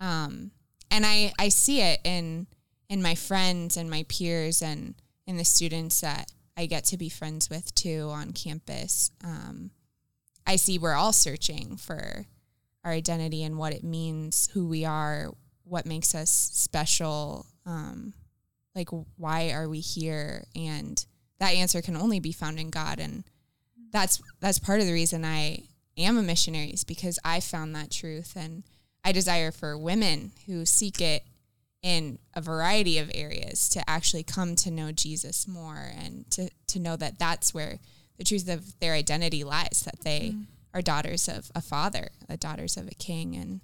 Um, 0.00 0.50
and 0.90 1.06
I 1.06 1.32
I 1.38 1.48
see 1.48 1.80
it 1.80 2.00
in 2.04 2.46
in 2.88 3.02
my 3.02 3.14
friends 3.14 3.76
and 3.76 3.90
my 3.90 4.04
peers 4.08 4.62
and 4.62 4.94
in 5.26 5.36
the 5.36 5.44
students 5.44 6.00
that 6.00 6.31
I 6.56 6.66
get 6.66 6.84
to 6.86 6.96
be 6.96 7.08
friends 7.08 7.48
with 7.48 7.74
too 7.74 8.08
on 8.10 8.32
campus. 8.32 9.10
Um, 9.24 9.70
I 10.46 10.56
see 10.56 10.78
we're 10.78 10.94
all 10.94 11.12
searching 11.12 11.76
for 11.76 12.26
our 12.84 12.92
identity 12.92 13.42
and 13.42 13.58
what 13.58 13.72
it 13.72 13.84
means, 13.84 14.50
who 14.52 14.66
we 14.66 14.84
are, 14.84 15.30
what 15.64 15.86
makes 15.86 16.14
us 16.14 16.30
special. 16.30 17.46
Um, 17.64 18.12
like, 18.74 18.88
why 19.16 19.50
are 19.52 19.68
we 19.68 19.80
here? 19.80 20.44
And 20.54 21.04
that 21.38 21.54
answer 21.54 21.80
can 21.80 21.96
only 21.96 22.20
be 22.20 22.32
found 22.32 22.58
in 22.58 22.70
God. 22.70 22.98
And 22.98 23.24
that's 23.92 24.20
that's 24.40 24.58
part 24.58 24.80
of 24.80 24.86
the 24.86 24.92
reason 24.92 25.24
I 25.24 25.64
am 25.96 26.16
a 26.16 26.22
missionary 26.22 26.68
is 26.68 26.84
because 26.84 27.18
I 27.24 27.40
found 27.40 27.74
that 27.76 27.90
truth, 27.90 28.34
and 28.36 28.64
I 29.04 29.12
desire 29.12 29.52
for 29.52 29.76
women 29.76 30.32
who 30.46 30.64
seek 30.64 31.00
it 31.00 31.22
in 31.82 32.18
a 32.34 32.40
variety 32.40 32.98
of 32.98 33.10
areas 33.14 33.68
to 33.70 33.90
actually 33.90 34.22
come 34.22 34.54
to 34.56 34.70
know 34.70 34.92
Jesus 34.92 35.48
more 35.48 35.90
and 35.96 36.30
to, 36.30 36.48
to 36.68 36.78
know 36.78 36.96
that 36.96 37.18
that's 37.18 37.52
where 37.52 37.78
the 38.18 38.24
truth 38.24 38.48
of 38.48 38.78
their 38.78 38.94
identity 38.94 39.42
lies, 39.42 39.82
that 39.84 40.00
they 40.02 40.32
mm. 40.34 40.46
are 40.72 40.82
daughters 40.82 41.28
of 41.28 41.50
a 41.54 41.60
father, 41.60 42.10
the 42.28 42.36
daughters 42.36 42.76
of 42.76 42.86
a 42.86 42.94
king. 42.94 43.34
And 43.34 43.60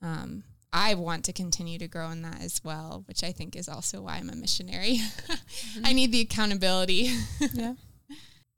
um, 0.00 0.44
I 0.72 0.94
want 0.94 1.24
to 1.26 1.32
continue 1.32 1.78
to 1.78 1.88
grow 1.88 2.10
in 2.10 2.22
that 2.22 2.40
as 2.40 2.62
well, 2.64 3.04
which 3.06 3.22
I 3.22 3.32
think 3.32 3.56
is 3.56 3.68
also 3.68 4.00
why 4.02 4.16
I'm 4.16 4.30
a 4.30 4.36
missionary. 4.36 4.96
mm-hmm. 5.26 5.84
I 5.84 5.92
need 5.92 6.12
the 6.12 6.22
accountability. 6.22 7.10
yeah. 7.52 7.74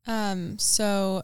Um, 0.07 0.59
so 0.59 1.23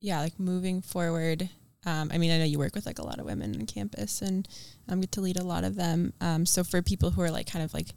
yeah, 0.00 0.20
like 0.20 0.38
moving 0.38 0.82
forward. 0.82 1.48
Um, 1.86 2.10
I 2.12 2.18
mean, 2.18 2.30
I 2.30 2.38
know 2.38 2.44
you 2.44 2.58
work 2.58 2.74
with 2.74 2.86
like 2.86 2.98
a 2.98 3.04
lot 3.04 3.18
of 3.18 3.26
women 3.26 3.54
on 3.54 3.66
campus 3.66 4.22
and 4.22 4.48
um, 4.88 5.00
get 5.00 5.12
to 5.12 5.20
lead 5.20 5.38
a 5.38 5.44
lot 5.44 5.64
of 5.64 5.76
them. 5.76 6.12
Um, 6.20 6.46
so 6.46 6.64
for 6.64 6.82
people 6.82 7.10
who 7.10 7.22
are 7.22 7.30
like 7.30 7.50
kind 7.50 7.64
of 7.64 7.74
like 7.74 7.88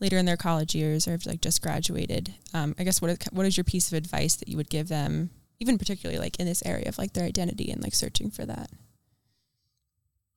later 0.00 0.16
in 0.18 0.26
their 0.26 0.36
college 0.36 0.74
years 0.74 1.06
or 1.06 1.12
have 1.12 1.26
like 1.26 1.40
just 1.40 1.62
graduated, 1.62 2.34
um, 2.54 2.74
I 2.78 2.84
guess 2.84 3.02
what 3.02 3.10
is, 3.10 3.18
what 3.32 3.46
is 3.46 3.56
your 3.56 3.64
piece 3.64 3.90
of 3.90 3.98
advice 3.98 4.36
that 4.36 4.48
you 4.48 4.56
would 4.56 4.70
give 4.70 4.88
them, 4.88 5.30
even 5.60 5.78
particularly 5.78 6.20
like 6.20 6.38
in 6.38 6.46
this 6.46 6.62
area 6.64 6.88
of 6.88 6.98
like 6.98 7.12
their 7.12 7.24
identity 7.24 7.70
and 7.70 7.82
like 7.82 7.94
searching 7.94 8.30
for 8.30 8.44
that? 8.46 8.70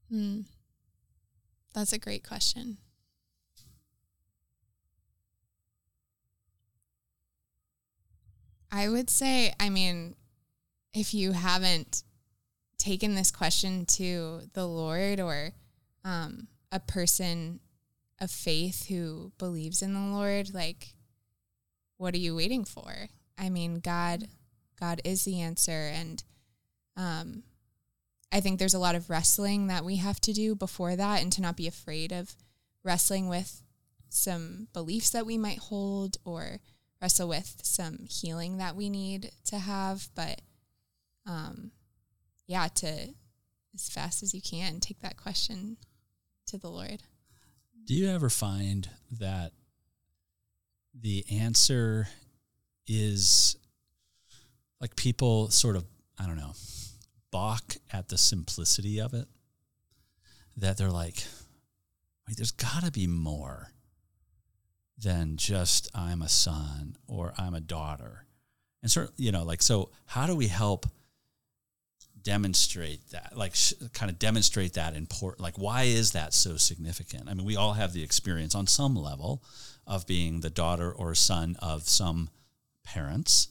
Hmm. 0.09 0.41
That's 1.73 1.93
a 1.93 1.99
great 1.99 2.25
question. 2.25 2.77
I 8.71 8.89
would 8.89 9.09
say, 9.09 9.53
I 9.59 9.69
mean, 9.69 10.15
if 10.93 11.13
you 11.13 11.31
haven't 11.33 12.03
taken 12.85 13.15
this 13.15 13.31
question 13.31 13.83
to 13.83 14.41
the 14.53 14.67
Lord 14.67 15.19
or 15.19 15.49
um, 16.03 16.47
a 16.71 16.79
person 16.79 17.59
of 18.21 18.29
faith 18.29 18.85
who 18.87 19.31
believes 19.39 19.81
in 19.81 19.95
the 19.95 20.15
Lord, 20.15 20.53
like, 20.53 20.93
what 21.97 22.13
are 22.13 22.19
you 22.19 22.35
waiting 22.35 22.63
for? 22.63 23.07
I 23.39 23.49
mean, 23.49 23.79
God, 23.79 24.27
God 24.79 25.01
is 25.03 25.25
the 25.25 25.41
answer, 25.41 25.71
and 25.71 26.23
um, 26.95 27.41
I 28.31 28.39
think 28.39 28.59
there's 28.59 28.75
a 28.75 28.79
lot 28.79 28.93
of 28.93 29.09
wrestling 29.09 29.65
that 29.67 29.83
we 29.83 29.95
have 29.95 30.21
to 30.21 30.31
do 30.31 30.53
before 30.53 30.95
that, 30.95 31.23
and 31.23 31.31
to 31.33 31.41
not 31.41 31.57
be 31.57 31.67
afraid 31.67 32.11
of 32.11 32.35
wrestling 32.83 33.27
with 33.27 33.63
some 34.09 34.67
beliefs 34.73 35.09
that 35.09 35.25
we 35.25 35.39
might 35.39 35.57
hold 35.57 36.17
or 36.23 36.59
wrestle 37.01 37.27
with 37.27 37.61
some 37.63 38.05
healing 38.07 38.57
that 38.57 38.75
we 38.75 38.91
need 38.91 39.31
to 39.45 39.57
have. 39.57 40.09
But 40.13 40.41
um, 41.25 41.71
yeah, 42.47 42.67
to 42.67 43.13
as 43.73 43.89
fast 43.89 44.23
as 44.23 44.33
you 44.33 44.41
can 44.41 44.79
take 44.79 45.01
that 45.01 45.17
question 45.17 45.77
to 46.47 46.57
the 46.57 46.69
Lord. 46.69 47.03
Do 47.85 47.93
you 47.93 48.09
ever 48.09 48.29
find 48.29 48.89
that 49.19 49.51
the 50.99 51.25
answer 51.29 52.07
is 52.87 53.57
like 54.79 54.95
people 54.95 55.49
sort 55.49 55.75
of, 55.75 55.85
I 56.17 56.25
don't 56.25 56.37
know, 56.37 56.53
balk 57.31 57.77
at 57.91 58.09
the 58.09 58.17
simplicity 58.17 58.99
of 58.99 59.13
it? 59.13 59.27
That 60.57 60.77
they're 60.77 60.89
like, 60.89 61.25
wait, 62.27 62.37
there's 62.37 62.51
got 62.51 62.83
to 62.83 62.91
be 62.91 63.07
more 63.07 63.71
than 64.97 65.35
just 65.35 65.89
I'm 65.93 66.21
a 66.21 66.29
son 66.29 66.95
or 67.07 67.33
I'm 67.37 67.53
a 67.53 67.59
daughter. 67.59 68.25
And 68.81 68.89
sort 68.89 69.11
you 69.17 69.31
know, 69.31 69.43
like, 69.43 69.61
so 69.61 69.89
how 70.05 70.25
do 70.25 70.35
we 70.35 70.47
help 70.47 70.85
demonstrate 72.25 73.09
that, 73.11 73.37
like, 73.37 73.55
sh- 73.55 73.73
kind 73.93 74.11
of 74.11 74.19
demonstrate 74.19 74.73
that 74.73 74.93
important? 74.93 75.41
Like, 75.41 75.57
why 75.57 75.83
is 75.83 76.11
that 76.11 76.33
so 76.33 76.57
significant? 76.57 77.29
I 77.29 77.33
mean, 77.33 77.45
we 77.45 77.55
all 77.55 77.73
have 77.73 77.93
the 77.93 78.03
experience 78.03 78.53
on 78.53 78.67
some 78.67 78.95
level 78.95 79.41
of 79.87 80.05
being 80.05 80.41
the 80.41 80.49
daughter 80.49 80.91
or 80.91 81.15
son 81.15 81.55
of 81.59 81.87
some 81.87 82.29
parents. 82.83 83.47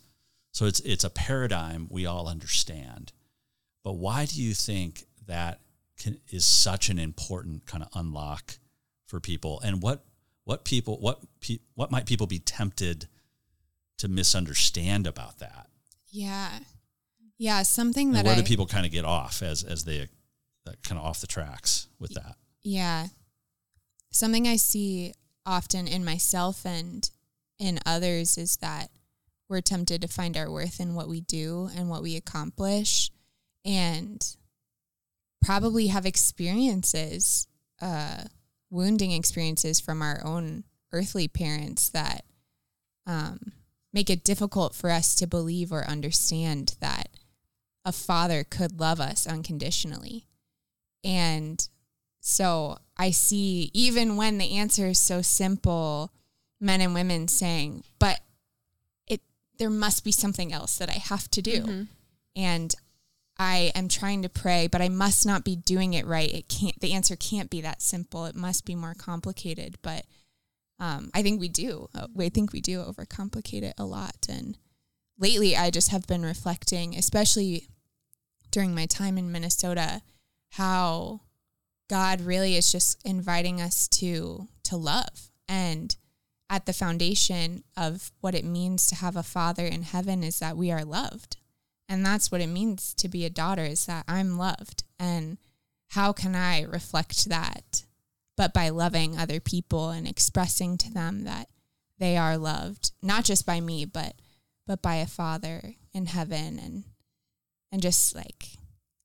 So 0.53 0.67
it's, 0.67 0.81
it's 0.81 1.05
a 1.05 1.11
paradigm 1.11 1.89
we 1.91 2.05
all 2.05 2.29
understand. 2.29 3.13
But 3.83 3.95
why 3.95 4.27
do 4.27 4.43
you 4.43 4.53
think 4.53 5.05
that 5.27 5.61
can, 5.99 6.21
is 6.29 6.45
such 6.45 6.91
an 6.91 6.99
important 6.99 7.67
kind 7.67 7.83
of 7.83 7.89
unlock 7.95 8.59
for 9.07 9.21
people? 9.21 9.61
And 9.65 9.83
what 9.83 10.05
what 10.45 10.65
people 10.65 10.99
what 10.99 11.21
pe- 11.41 11.61
what 11.75 11.91
might 11.91 12.07
people 12.07 12.27
be 12.27 12.39
tempted 12.39 13.09
to 13.99 14.09
misunderstand 14.09 15.07
about 15.07 15.39
that? 15.39 15.69
Yeah, 16.11 16.51
yeah, 17.39 17.63
something 17.63 18.13
that 18.13 18.19
and 18.19 18.27
where 18.27 18.37
I, 18.37 18.41
do 18.41 18.45
people 18.45 18.67
kind 18.67 18.87
of 18.87 18.93
get 18.93 19.05
off 19.05 19.43
as 19.43 19.63
as 19.63 19.85
they 19.85 20.09
uh, 20.67 20.73
kind 20.83 20.99
of 20.99 21.07
off 21.07 21.21
the 21.21 21.27
tracks 21.27 21.89
with 21.99 22.15
that? 22.15 22.37
Yeah, 22.63 23.09
something 24.11 24.47
I 24.47 24.57
see 24.57 25.15
often 25.47 25.87
in 25.87 26.05
myself 26.05 26.65
and 26.65 27.09
in 27.59 27.79
others 27.85 28.39
is 28.39 28.57
that 28.59 28.91
we're 29.49 29.61
tempted 29.61 30.01
to 30.03 30.09
find 30.09 30.37
our 30.37 30.51
worth 30.51 30.81
in 30.81 30.95
what 30.95 31.09
we 31.09 31.21
do 31.21 31.71
and 31.77 31.89
what 31.89 32.03
we 32.03 32.17
accomplish, 32.17 33.11
and 33.65 34.25
probably 35.43 35.89
have 35.89 36.07
experiences. 36.07 37.47
Uh, 37.81 38.25
wounding 38.71 39.13
experiences 39.13 39.79
from 39.79 40.03
our 40.03 40.21
own 40.25 40.65
earthly 40.93 41.29
parents 41.29 41.89
that 41.91 42.25
um, 43.07 43.53
make 43.93 44.11
it 44.11 44.25
difficult 44.25 44.75
for 44.75 44.91
us 44.91 45.15
to 45.15 45.27
believe 45.27 45.73
or 45.73 45.89
understand 45.89 46.75
that 46.81 47.09
a 47.85 47.93
father 47.93 48.45
could 48.45 48.81
love 48.81 49.01
us 49.01 49.27
unconditionally. 49.27 50.27
And 51.03 51.67
so 52.21 52.79
I 52.97 53.11
see, 53.11 53.71
even 53.75 54.17
when 54.17 54.39
the 54.39 54.57
answer 54.57 54.87
is 54.87 54.99
so 54.99 55.21
simple, 55.21 56.11
men 56.61 56.81
and 56.81 56.95
women 56.95 57.29
saying, 57.29 57.85
but 57.99 58.21
it 59.07 59.21
there 59.59 59.71
must 59.71 60.05
be 60.05 60.13
something 60.13 60.53
else 60.53 60.77
that 60.79 60.89
I 60.89 60.95
have 60.95 61.31
to 61.33 61.43
do. 61.43 61.63
Mm-hmm. 61.63 61.83
And 62.37 62.75
I 63.39 63.73
am 63.75 63.89
trying 63.89 64.23
to 64.23 64.29
pray, 64.29 64.69
but 64.69 64.81
I 64.81 64.89
must 64.89 65.27
not 65.27 65.45
be 65.45 65.57
doing 65.57 65.95
it 65.95 66.07
right. 66.07 66.33
It 66.33 66.49
can't. 66.49 66.81
The 66.81 66.93
answer 66.93 67.17
can't 67.17 67.51
be 67.51 67.61
that 67.61 67.83
simple. 67.83 68.27
It 68.27 68.37
must 68.37 68.65
be 68.65 68.75
more 68.75 68.95
complicated. 68.95 69.77
But 69.83 70.07
um, 70.79 71.11
I 71.13 71.23
think 71.23 71.41
we 71.41 71.49
do. 71.49 71.89
Uh, 71.95 72.07
I 72.19 72.29
think 72.29 72.53
we 72.53 72.61
do 72.61 72.83
overcomplicate 72.83 73.63
it 73.63 73.75
a 73.77 73.85
lot. 73.85 74.27
And 74.29 74.57
lately, 75.19 75.57
I 75.57 75.71
just 75.71 75.91
have 75.91 76.07
been 76.07 76.25
reflecting, 76.25 76.97
especially 76.97 77.69
during 78.55 78.75
my 78.75 78.87
time 78.87 79.19
in 79.19 79.33
Minnesota, 79.33 80.01
how 80.51 81.21
God 81.91 82.21
really 82.21 82.57
is 82.57 82.73
just 82.73 83.01
inviting 83.05 83.61
us 83.61 83.89
to 83.89 84.49
to 84.63 84.77
love 84.77 85.31
and 85.47 85.97
at 86.49 86.65
the 86.65 86.73
foundation 86.73 87.65
of 87.77 88.13
what 88.21 88.35
it 88.35 88.45
means 88.45 88.87
to 88.87 88.95
have 88.95 89.17
a 89.17 89.23
father 89.23 89.67
in 89.67 89.83
heaven 89.83 90.25
is 90.25 90.39
that 90.39 90.57
we 90.57 90.71
are 90.71 90.85
loved 90.85 91.37
and 91.89 92.05
that's 92.05 92.33
what 92.33 92.41
it 92.41 92.49
means 92.49 92.95
to 92.95 93.09
be 93.09 93.25
a 93.25 93.31
daughter 93.31 93.65
is 93.65 93.87
that 93.87 94.05
I'm 94.09 94.39
loved. 94.39 94.85
And 94.99 95.39
how 95.89 96.13
can 96.13 96.35
I 96.35 96.63
reflect 96.63 97.29
that? 97.29 97.85
But 98.37 98.53
by 98.55 98.71
loving 98.71 99.17
other 99.17 99.41
people 99.41 99.91
and 99.91 100.09
expressing 100.09 100.77
to 100.79 100.93
them 100.93 101.25
that 101.25 101.49
they 101.99 102.17
are 102.17 102.37
loved, 102.37 102.93
not 103.03 103.25
just 103.25 103.47
by 103.47 103.61
me, 103.61 103.85
but 103.85 104.15
but 104.67 104.81
by 104.81 104.97
a 104.97 105.07
father 105.07 105.75
in 105.93 106.07
heaven 106.07 106.59
and 106.59 106.85
and 107.75 107.83
just 107.83 108.15
like 108.15 108.51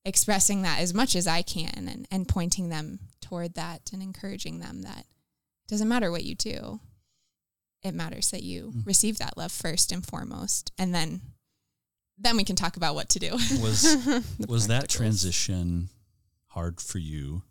expressing 0.06 0.62
that 0.62 0.80
as 0.80 0.94
much 0.94 1.16
as 1.16 1.26
I 1.26 1.42
can 1.42 1.88
and, 1.90 2.08
and 2.12 2.28
pointing 2.28 2.70
them 2.70 3.00
toward 3.20 3.56
that 3.56 3.90
and 3.92 4.04
encouraging 4.04 4.60
them 4.60 4.84
that 4.84 5.00
it 5.00 5.68
doesn't 5.68 5.88
matter 5.88 6.12
what 6.12 6.24
you 6.24 6.36
do. 6.36 6.80
It 7.82 7.96
matters 7.96 8.30
that 8.30 8.44
you 8.44 8.72
mm. 8.76 8.86
receive 8.86 9.18
that 9.18 9.38
love 9.38 9.52
first 9.52 9.92
and 9.92 10.06
foremost 10.06 10.72
and 10.78 10.94
then 10.94 11.22
then 12.20 12.38
we 12.38 12.44
can 12.44 12.56
talk 12.56 12.78
about 12.78 12.94
what 12.94 13.10
to 13.10 13.20
do. 13.20 13.32
Was 13.32 14.24
was 14.48 14.68
that 14.68 14.88
transition 14.88 15.90
hard 16.48 16.80
for 16.80 17.00
you? 17.00 17.42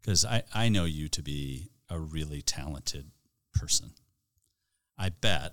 Because 0.00 0.24
I, 0.24 0.44
I 0.54 0.70
know 0.70 0.86
you 0.86 1.08
to 1.08 1.22
be 1.22 1.68
a 1.90 1.98
really 1.98 2.40
talented 2.40 3.10
person. 3.52 3.90
I 4.96 5.10
bet 5.10 5.52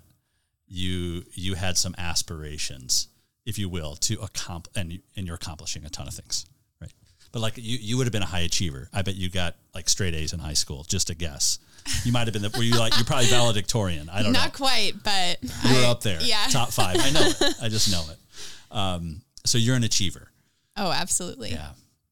you 0.66 1.24
you 1.34 1.54
had 1.54 1.76
some 1.76 1.94
aspirations, 1.98 3.08
if 3.46 3.58
you 3.58 3.68
will, 3.68 3.96
to 3.96 4.20
accomplish, 4.20 4.72
and, 4.76 5.00
and 5.16 5.26
you're 5.26 5.36
accomplishing 5.36 5.84
a 5.84 5.88
ton 5.88 6.06
of 6.06 6.14
things, 6.14 6.44
right? 6.80 6.92
But 7.32 7.40
like 7.40 7.56
you, 7.56 7.78
you 7.80 7.96
would 7.96 8.06
have 8.06 8.12
been 8.12 8.22
a 8.22 8.26
high 8.26 8.40
achiever. 8.40 8.90
I 8.92 9.02
bet 9.02 9.14
you 9.14 9.30
got 9.30 9.56
like 9.74 9.88
straight 9.88 10.14
A's 10.14 10.32
in 10.32 10.40
high 10.40 10.54
school. 10.54 10.84
Just 10.84 11.08
a 11.10 11.14
guess. 11.14 11.58
You 12.04 12.12
might 12.12 12.26
have 12.26 12.32
been. 12.32 12.42
The, 12.42 12.50
were 12.50 12.64
you 12.64 12.76
like 12.78 12.96
you're 12.96 13.04
probably 13.04 13.26
valedictorian? 13.26 14.10
I 14.10 14.22
don't 14.22 14.32
Not 14.32 14.38
know. 14.38 14.44
Not 14.46 14.52
quite, 14.54 14.92
but 15.04 15.38
you 15.64 15.74
were 15.76 15.86
up 15.86 16.02
there. 16.02 16.20
Yeah, 16.20 16.44
top 16.50 16.70
five. 16.70 16.96
I 16.98 17.10
know 17.10 17.22
it. 17.22 17.54
I 17.62 17.68
just 17.68 17.90
know 17.90 18.04
it. 18.10 18.76
Um, 18.76 19.22
so 19.44 19.56
you're 19.56 19.76
an 19.76 19.84
achiever. 19.84 20.28
Oh, 20.76 20.90
absolutely. 20.90 21.50
Yeah. 21.52 21.70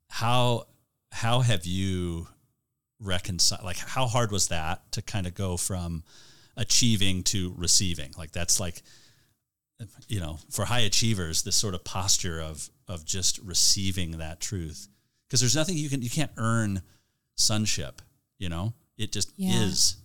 How 0.09 0.67
how 1.11 1.41
have 1.41 1.67
you 1.67 2.29
reconciled? 3.01 3.65
Like, 3.65 3.79
how 3.79 4.07
hard 4.07 4.33
was 4.33 4.49
that 4.49 4.91
to 4.93 5.03
kind 5.03 5.27
of 5.27 5.35
go 5.35 5.57
from 5.57 6.03
achieving 6.57 7.23
to 7.25 7.55
receiving? 7.57 8.13
Like, 8.19 8.33
that's 8.33 8.59
like, 8.59 8.83
you 10.09 10.21
know, 10.21 10.39
for 10.51 10.65
high 10.65 10.81
achievers, 10.81 11.43
this 11.43 11.57
sort 11.57 11.75
of 11.75 11.85
posture 11.85 12.41
of 12.41 12.71
of 12.87 13.05
just 13.05 13.39
receiving 13.39 14.19
that 14.19 14.41
truth, 14.41 14.89
because 15.27 15.41
there's 15.41 15.57
nothing 15.57 15.77
you 15.77 15.89
can 15.89 16.03
you 16.03 16.11
can't 16.11 16.33
earn 16.37 16.83
sonship. 17.35 18.03
You 18.39 18.49
know, 18.49 18.75
it 18.97 19.13
just 19.13 19.33
yeah. 19.37 19.63
is. 19.63 19.97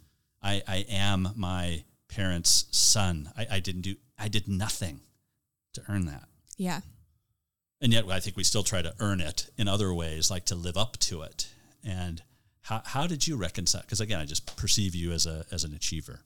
I 0.41 0.61
I 0.67 0.85
am 0.89 1.29
my 1.35 1.83
parents' 2.07 2.65
son. 2.71 3.31
I, 3.37 3.47
I 3.51 3.59
didn't 3.59 3.81
do. 3.81 3.95
I 4.17 4.27
did 4.27 4.47
nothing 4.47 5.01
to 5.73 5.81
earn 5.89 6.05
that. 6.05 6.27
Yeah. 6.57 6.81
And 7.81 7.93
yet 7.93 8.05
I 8.09 8.19
think 8.19 8.35
we 8.35 8.43
still 8.43 8.63
try 8.63 8.81
to 8.81 8.93
earn 8.99 9.21
it 9.21 9.49
in 9.57 9.67
other 9.67 9.93
ways, 9.93 10.29
like 10.29 10.45
to 10.45 10.55
live 10.55 10.75
up 10.75 10.97
to 10.99 11.21
it. 11.21 11.47
And 11.83 12.21
how, 12.61 12.81
how 12.83 13.07
did 13.07 13.25
you 13.25 13.37
reconcile? 13.37 13.81
Because 13.81 14.01
again, 14.01 14.19
I 14.19 14.25
just 14.25 14.55
perceive 14.57 14.93
you 14.93 15.11
as 15.11 15.25
a 15.25 15.45
as 15.51 15.63
an 15.63 15.73
achiever. 15.73 16.21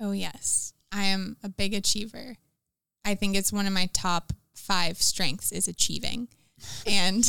Oh 0.00 0.12
yes, 0.12 0.72
I 0.90 1.04
am 1.04 1.36
a 1.42 1.48
big 1.48 1.74
achiever. 1.74 2.36
I 3.04 3.14
think 3.14 3.36
it's 3.36 3.52
one 3.52 3.66
of 3.66 3.72
my 3.72 3.88
top 3.92 4.32
five 4.54 5.00
strengths 5.00 5.52
is 5.52 5.68
achieving. 5.68 6.28
And 6.86 7.22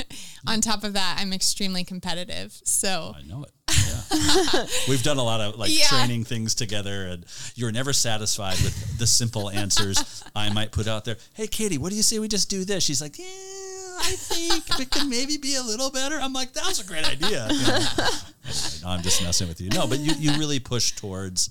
on 0.48 0.60
top 0.60 0.82
of 0.82 0.94
that, 0.94 1.18
I'm 1.20 1.32
extremely 1.32 1.84
competitive. 1.84 2.58
So 2.64 3.14
I 3.16 3.22
know 3.22 3.44
it. 3.44 3.50
Yeah. 3.70 4.64
We've 4.88 5.02
done 5.04 5.18
a 5.18 5.22
lot 5.22 5.40
of 5.40 5.56
like 5.56 5.70
Yeah. 5.78 5.86
training 5.86 6.24
things 6.24 6.56
together, 6.56 7.06
and 7.06 7.24
you're 7.54 7.70
never 7.70 7.92
satisfied 7.92 8.58
with 8.62 8.98
the 8.98 9.06
simple 9.06 9.48
answers 9.48 10.24
I 10.34 10.50
might 10.52 10.72
put 10.72 10.88
out 10.88 11.04
there. 11.04 11.18
Hey, 11.34 11.46
Katie, 11.46 11.78
what 11.78 11.90
do 11.90 11.96
you 11.96 12.02
say 12.02 12.18
we 12.18 12.26
just 12.26 12.50
do 12.50 12.64
this? 12.64 12.82
She's 12.82 13.00
like, 13.00 13.16
Yeah, 13.16 13.26
I 13.26 14.12
think 14.16 14.80
it 14.80 14.90
could 14.90 15.06
maybe 15.08 15.36
be 15.36 15.54
a 15.54 15.62
little 15.62 15.90
better. 15.92 16.16
I'm 16.20 16.32
like, 16.32 16.52
That 16.54 16.66
was 16.66 16.80
a 16.80 16.84
great 16.84 17.06
idea. 17.08 17.46
You 17.50 17.66
know. 17.66 17.78
Anyway, 18.42 18.78
no, 18.82 18.88
I'm 18.88 19.02
just 19.02 19.22
messing 19.22 19.46
with 19.46 19.60
you. 19.60 19.68
No, 19.70 19.86
but 19.86 20.00
you, 20.00 20.12
you 20.18 20.32
really 20.36 20.58
push 20.58 20.92
towards 20.96 21.50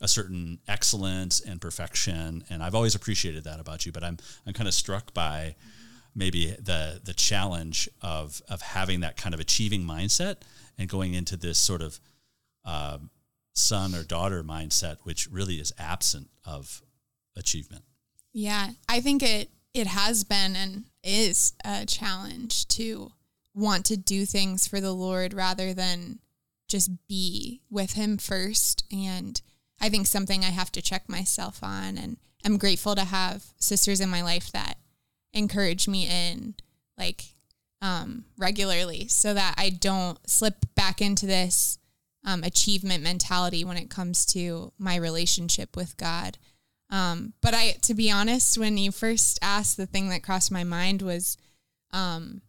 a 0.00 0.08
certain 0.08 0.58
excellence 0.68 1.40
and 1.40 1.60
perfection, 1.60 2.44
and 2.50 2.62
I've 2.62 2.74
always 2.74 2.94
appreciated 2.94 3.44
that 3.44 3.60
about 3.60 3.86
you. 3.86 3.92
But 3.92 4.04
I'm 4.04 4.18
I'm 4.46 4.52
kind 4.52 4.68
of 4.68 4.74
struck 4.74 5.12
by 5.14 5.56
maybe 6.14 6.46
the 6.58 7.00
the 7.02 7.14
challenge 7.14 7.88
of 8.02 8.42
of 8.48 8.62
having 8.62 9.00
that 9.00 9.16
kind 9.16 9.34
of 9.34 9.40
achieving 9.40 9.82
mindset 9.82 10.36
and 10.78 10.88
going 10.88 11.14
into 11.14 11.36
this 11.36 11.58
sort 11.58 11.82
of 11.82 12.00
um, 12.64 13.10
son 13.54 13.94
or 13.94 14.02
daughter 14.02 14.42
mindset, 14.42 14.98
which 15.02 15.28
really 15.30 15.56
is 15.56 15.72
absent 15.78 16.28
of 16.44 16.82
achievement. 17.36 17.84
Yeah, 18.32 18.70
I 18.88 19.00
think 19.00 19.22
it 19.22 19.50
it 19.74 19.86
has 19.86 20.24
been 20.24 20.56
and 20.56 20.84
is 21.02 21.54
a 21.64 21.86
challenge 21.86 22.66
to 22.68 23.10
want 23.54 23.84
to 23.86 23.96
do 23.96 24.24
things 24.24 24.66
for 24.66 24.80
the 24.80 24.92
Lord 24.92 25.34
rather 25.34 25.74
than 25.74 26.20
just 26.68 26.90
be 27.08 27.62
with 27.70 27.94
him 27.94 28.18
first 28.18 28.84
and 28.92 29.40
I 29.80 29.88
think 29.88 30.06
something 30.06 30.44
I 30.44 30.50
have 30.50 30.72
to 30.72 30.82
check 30.82 31.08
myself 31.08 31.62
on 31.62 31.98
and 31.98 32.16
I'm 32.44 32.58
grateful 32.58 32.94
to 32.94 33.04
have 33.04 33.44
sisters 33.58 34.00
in 34.00 34.08
my 34.08 34.22
life 34.22 34.50
that 34.52 34.78
encourage 35.32 35.88
me 35.88 36.06
in 36.06 36.54
like 36.96 37.34
um 37.80 38.24
regularly 38.36 39.06
so 39.08 39.34
that 39.34 39.54
I 39.56 39.70
don't 39.70 40.18
slip 40.28 40.74
back 40.74 41.00
into 41.00 41.26
this 41.26 41.78
um, 42.24 42.44
achievement 42.44 43.02
mentality 43.02 43.64
when 43.64 43.76
it 43.76 43.90
comes 43.90 44.26
to 44.26 44.72
my 44.78 44.96
relationship 44.96 45.76
with 45.76 45.96
God. 45.96 46.38
Um, 46.90 47.32
but 47.40 47.54
I, 47.54 47.72
to 47.82 47.94
be 47.94 48.10
honest, 48.10 48.58
when 48.58 48.76
you 48.76 48.92
first 48.92 49.38
asked, 49.42 49.76
the 49.76 49.86
thing 49.86 50.08
that 50.10 50.22
crossed 50.22 50.50
my 50.50 50.64
mind 50.64 51.02
was, 51.02 51.36
um, 51.90 52.42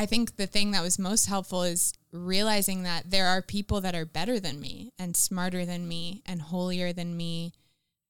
I 0.00 0.06
think 0.06 0.36
the 0.36 0.46
thing 0.46 0.70
that 0.70 0.82
was 0.82 0.98
most 0.98 1.26
helpful 1.26 1.62
is 1.62 1.92
realizing 2.10 2.84
that 2.84 3.10
there 3.10 3.26
are 3.26 3.42
people 3.42 3.82
that 3.82 3.94
are 3.94 4.06
better 4.06 4.40
than 4.40 4.58
me 4.58 4.94
and 4.98 5.14
smarter 5.14 5.66
than 5.66 5.86
me 5.86 6.22
and 6.24 6.40
holier 6.40 6.90
than 6.90 7.18
me, 7.18 7.52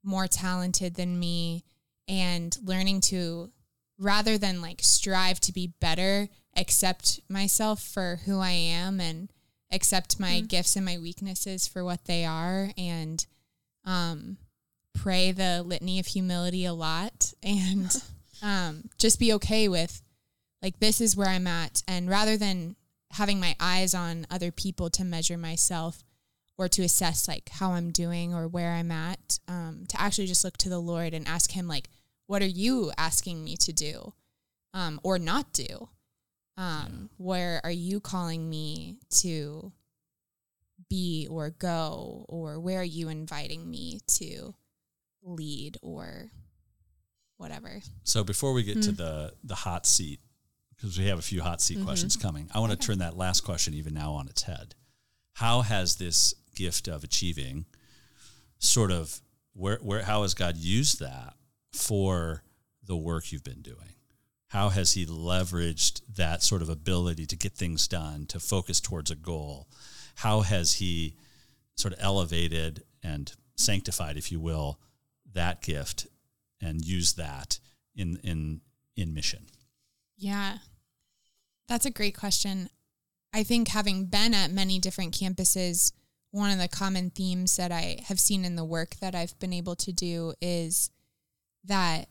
more 0.05 0.29
talented 0.29 0.95
than 0.95 1.19
me, 1.19 1.65
and 2.07 2.57
learning 2.63 3.01
to, 3.01 3.51
rather 3.99 4.39
than 4.39 4.63
like 4.63 4.79
strive 4.83 5.41
to 5.41 5.53
be 5.53 5.75
better, 5.81 6.29
accept 6.57 7.19
myself 7.29 7.83
for 7.83 8.21
who 8.25 8.39
I 8.39 8.53
am 8.53 9.01
and 9.01 9.29
accept 9.73 10.21
my 10.21 10.43
gifts 10.43 10.77
and 10.77 10.87
my 10.87 10.97
weaknesses 10.97 11.67
for 11.67 11.83
what 11.83 12.05
they 12.05 12.25
are 12.25 12.71
and 12.79 13.27
um, 13.85 14.37
pray 14.95 15.33
the 15.33 15.65
litany 15.65 15.99
of 15.99 16.07
humility 16.07 16.65
a 16.67 16.73
lot 16.73 17.35
and 17.43 18.01
um, 18.43 18.91
just 18.97 19.19
be 19.19 19.33
okay 19.33 19.67
with 19.67 20.03
like 20.63 20.79
this 20.81 21.01
is 21.01 21.17
where 21.17 21.29
I'm 21.29 21.47
at. 21.47 21.83
And 21.89 22.09
rather 22.09 22.37
than 22.37 22.77
having 23.13 23.41
my 23.41 23.57
eyes 23.59 23.95
on 23.95 24.27
other 24.31 24.51
people 24.51 24.91
to 24.91 25.05
measure 25.05 25.37
myself 25.37 26.05
or 26.57 26.69
to 26.69 26.83
assess 26.83 27.27
like 27.27 27.49
how 27.49 27.73
I'm 27.73 27.91
doing 27.91 28.35
or 28.35 28.47
where 28.47 28.73
I'm 28.73 28.93
at 28.93 29.39
um, 29.49 29.85
to 29.89 30.01
actually 30.01 30.27
just 30.27 30.45
look 30.45 30.57
to 30.59 30.69
the 30.69 30.79
Lord 30.79 31.15
and 31.15 31.27
ask 31.27 31.53
him 31.53 31.67
like 31.67 31.89
what 32.27 32.43
are 32.43 32.47
you 32.47 32.93
asking 32.97 33.43
me 33.43 33.57
to 33.57 33.73
do 33.73 34.13
um, 34.73 35.01
or 35.03 35.19
not 35.19 35.53
do? 35.53 35.89
Um, 36.57 37.11
where 37.17 37.61
are 37.65 37.73
you 37.73 37.99
calling 37.99 38.49
me 38.49 38.99
to 39.23 39.73
be 40.89 41.27
or 41.29 41.51
go? 41.51 42.25
Or 42.29 42.61
where 42.61 42.81
are 42.81 42.85
you 42.85 43.09
inviting 43.09 43.69
me 43.69 44.01
to 44.19 44.55
lead 45.25 45.79
or 45.83 46.31
whatever? 47.37 47.81
So 48.05 48.23
before 48.23 48.53
we 48.53 48.63
get 48.63 48.83
to 48.83 48.93
the 48.93 49.33
the 49.43 49.57
hot 49.57 49.87
seat, 49.87 50.21
because 50.81 50.99
we 50.99 51.07
have 51.07 51.19
a 51.19 51.23
few 51.23 51.43
hot 51.43 51.61
seat 51.61 51.77
mm-hmm. 51.77 51.87
questions 51.87 52.17
coming, 52.17 52.49
I 52.55 52.61
want 52.61 52.73
to 52.73 52.79
turn 52.79 52.99
that 52.99 53.17
last 53.17 53.43
question 53.43 53.75
even 53.75 53.93
now 53.93 54.13
on 54.13 54.29
its 54.29 54.43
head. 54.43 54.75
How 55.35 55.61
has 55.61 55.97
this 55.97 56.35
gift 56.55 56.89
of 56.89 57.05
achieving 57.05 57.67
sort 58.59 58.91
of 58.91 59.21
where 59.53 59.79
where 59.83 60.03
how 60.03 60.23
has 60.23 60.35
God 60.35 60.57
used 60.57 61.01
that 61.01 61.35
for 61.73 62.43
the 62.85 62.97
work 62.97 63.31
you've 63.31 63.45
been 63.45 63.63
doing? 63.63 63.95
How 64.49 64.71
has 64.71 64.93
he 64.93 65.07
leveraged 65.07 66.01
that 66.17 66.43
sort 66.43 66.63
of 66.63 66.69
ability 66.69 67.27
to 67.27 67.37
get 67.37 67.53
things 67.53 67.87
done, 67.87 68.27
to 68.27 68.41
focus 68.41 68.81
towards 68.81 69.11
a 69.11 69.17
goal? 69.17 69.69
How 70.17 70.41
has 70.41 70.75
he 70.75 71.15
sort 71.77 71.95
of 71.95 72.01
elevated 72.03 72.83
and 73.03 73.33
sanctified, 73.57 74.17
if 74.17 74.33
you 74.33 74.41
will, 74.41 74.81
that 75.33 75.63
gift 75.63 76.07
and 76.61 76.85
used 76.85 77.17
that 77.19 77.61
in 77.95 78.19
in 78.25 78.63
in 78.97 79.15
mission? 79.15 79.47
Yeah. 80.21 80.59
That's 81.67 81.87
a 81.87 81.91
great 81.91 82.17
question. 82.17 82.69
I 83.33 83.43
think 83.43 83.69
having 83.69 84.07
been 84.07 84.35
at 84.35 84.51
many 84.51 84.79
different 84.79 85.15
campuses, 85.15 85.93
one 86.31 86.51
of 86.51 86.59
the 86.59 86.69
common 86.69 87.11
themes 87.11 87.57
that 87.57 87.73
I 87.73 88.01
have 88.07 88.21
seen 88.21 88.45
in 88.45 88.55
the 88.55 88.65
work 88.65 88.97
that 88.97 89.15
I've 89.15 89.39
been 89.39 89.53
able 89.53 89.77
to 89.77 89.93
do 89.93 90.35
is 90.41 90.91
that 91.65 92.09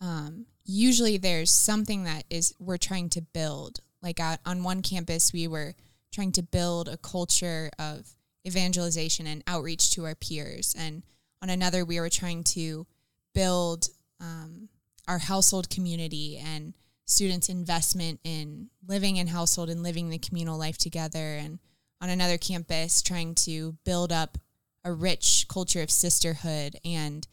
um, 0.00 0.46
usually 0.64 1.16
there's 1.16 1.50
something 1.50 2.04
that 2.04 2.24
is 2.28 2.54
we're 2.58 2.76
trying 2.76 3.08
to 3.10 3.22
build. 3.22 3.80
Like 4.02 4.20
out 4.20 4.38
on 4.44 4.64
one 4.64 4.82
campus, 4.82 5.32
we 5.32 5.46
were 5.46 5.74
trying 6.12 6.32
to 6.32 6.42
build 6.42 6.88
a 6.88 6.96
culture 6.96 7.70
of 7.78 8.08
evangelization 8.46 9.26
and 9.26 9.42
outreach 9.46 9.92
to 9.92 10.04
our 10.04 10.14
peers, 10.14 10.74
and 10.78 11.02
on 11.40 11.48
another, 11.50 11.84
we 11.84 12.00
were 12.00 12.10
trying 12.10 12.44
to 12.44 12.86
build 13.34 13.88
um, 14.20 14.68
our 15.08 15.18
household 15.18 15.70
community 15.70 16.38
and 16.42 16.74
students' 17.04 17.48
investment 17.48 18.20
in 18.24 18.70
living 18.86 19.16
in 19.16 19.26
household 19.26 19.70
and 19.70 19.82
living 19.82 20.10
the 20.10 20.18
communal 20.18 20.58
life 20.58 20.78
together. 20.78 21.36
And 21.36 21.58
on 22.00 22.10
another 22.10 22.38
campus, 22.38 23.02
trying 23.02 23.34
to 23.34 23.76
build 23.84 24.12
up 24.12 24.38
a 24.84 24.92
rich 24.92 25.46
culture 25.48 25.82
of 25.82 25.90
sisterhood. 25.90 26.76
And 26.84 27.26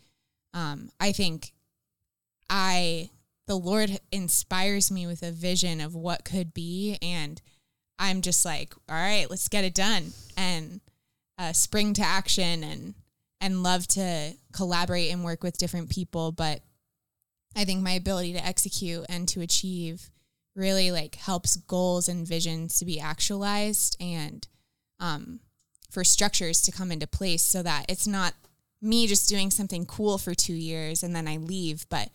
um, 0.54 0.90
I 1.00 1.12
think 1.12 1.52
I, 2.50 3.10
the 3.48 3.56
Lord 3.56 4.00
inspires 4.12 4.92
me 4.92 5.08
with 5.08 5.24
a 5.24 5.32
vision 5.32 5.82
of 5.82 5.96
what 5.96 6.26
could 6.26 6.54
be. 6.54 6.98
And 7.02 7.42
I'm 8.00 8.22
just 8.22 8.46
like, 8.46 8.74
all 8.90 8.96
right, 8.96 9.30
let's 9.30 9.48
get 9.48 9.66
it 9.66 9.76
done 9.76 10.14
and 10.38 10.82
uh, 11.38 11.54
spring 11.54 11.94
to 11.96 12.02
action 12.02 12.64
and, 12.64 12.94
and 13.40 13.64
love 13.64 13.88
to 13.88 14.34
collaborate 14.54 15.12
and 15.12 15.24
work 15.24 15.44
with 15.44 15.58
different 15.58 15.90
people. 15.90 16.32
But 16.32 16.62
I 17.56 17.66
think 17.66 17.82
my 17.82 17.92
ability 17.92 18.34
to 18.34 18.46
execute 18.46 19.06
and 19.10 19.28
to 19.30 19.42
achieve 19.42 20.10
really 20.56 20.92
like 20.92 21.16
helps 21.16 21.56
goals 21.56 22.08
and 22.08 22.28
visions 22.28 22.80
to 22.80 22.86
be 22.86 23.00
actualized 23.00 23.96
and 24.00 24.48
um, 25.00 25.40
for 25.90 26.04
structures 26.04 26.62
to 26.62 26.72
come 26.72 26.92
into 26.92 27.08
place 27.08 27.44
so 27.44 27.64
that 27.64 27.86
it's 27.90 28.08
not 28.08 28.34
me 28.82 29.08
just 29.08 29.30
doing 29.30 29.52
something 29.52 29.86
cool 29.86 30.18
for 30.18 30.34
two 30.34 30.54
years 30.54 31.04
and 31.04 31.16
then 31.16 31.28
I 31.28 31.38
leave, 31.38 31.86
but 31.90 32.10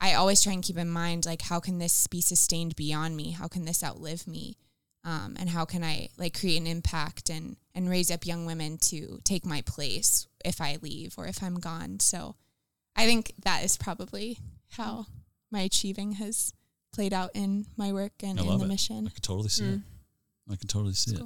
I 0.00 0.14
always 0.14 0.42
try 0.42 0.52
and 0.52 0.62
keep 0.62 0.78
in 0.78 0.90
mind 0.90 1.26
like 1.26 1.42
how 1.42 1.60
can 1.60 1.78
this 1.78 2.06
be 2.06 2.20
sustained 2.20 2.76
beyond 2.76 3.16
me? 3.16 3.30
How 3.32 3.48
can 3.48 3.64
this 3.64 3.82
outlive 3.82 4.26
me? 4.26 4.56
Um, 5.04 5.36
and 5.38 5.48
how 5.48 5.64
can 5.64 5.84
I 5.84 6.08
like 6.18 6.38
create 6.38 6.60
an 6.60 6.66
impact 6.66 7.30
and 7.30 7.56
and 7.74 7.88
raise 7.88 8.10
up 8.10 8.26
young 8.26 8.44
women 8.44 8.78
to 8.78 9.20
take 9.22 9.44
my 9.44 9.62
place 9.62 10.26
if 10.44 10.60
I 10.60 10.78
leave 10.82 11.14
or 11.16 11.26
if 11.26 11.42
I'm 11.42 11.60
gone? 11.60 12.00
So 12.00 12.34
I 12.96 13.06
think 13.06 13.32
that 13.44 13.62
is 13.62 13.76
probably 13.76 14.38
how 14.70 15.06
my 15.50 15.60
achieving 15.60 16.12
has 16.12 16.52
played 16.92 17.12
out 17.12 17.30
in 17.34 17.66
my 17.76 17.92
work 17.92 18.12
and 18.22 18.38
I 18.38 18.42
in 18.42 18.48
love 18.48 18.60
the 18.60 18.66
it. 18.66 18.68
mission. 18.68 19.06
I 19.06 19.10
can 19.10 19.20
totally 19.22 19.48
see 19.48 19.64
it. 19.64 19.80
I 20.50 20.56
can 20.56 20.68
totally 20.68 20.94
see 20.94 21.14
it. 21.16 21.22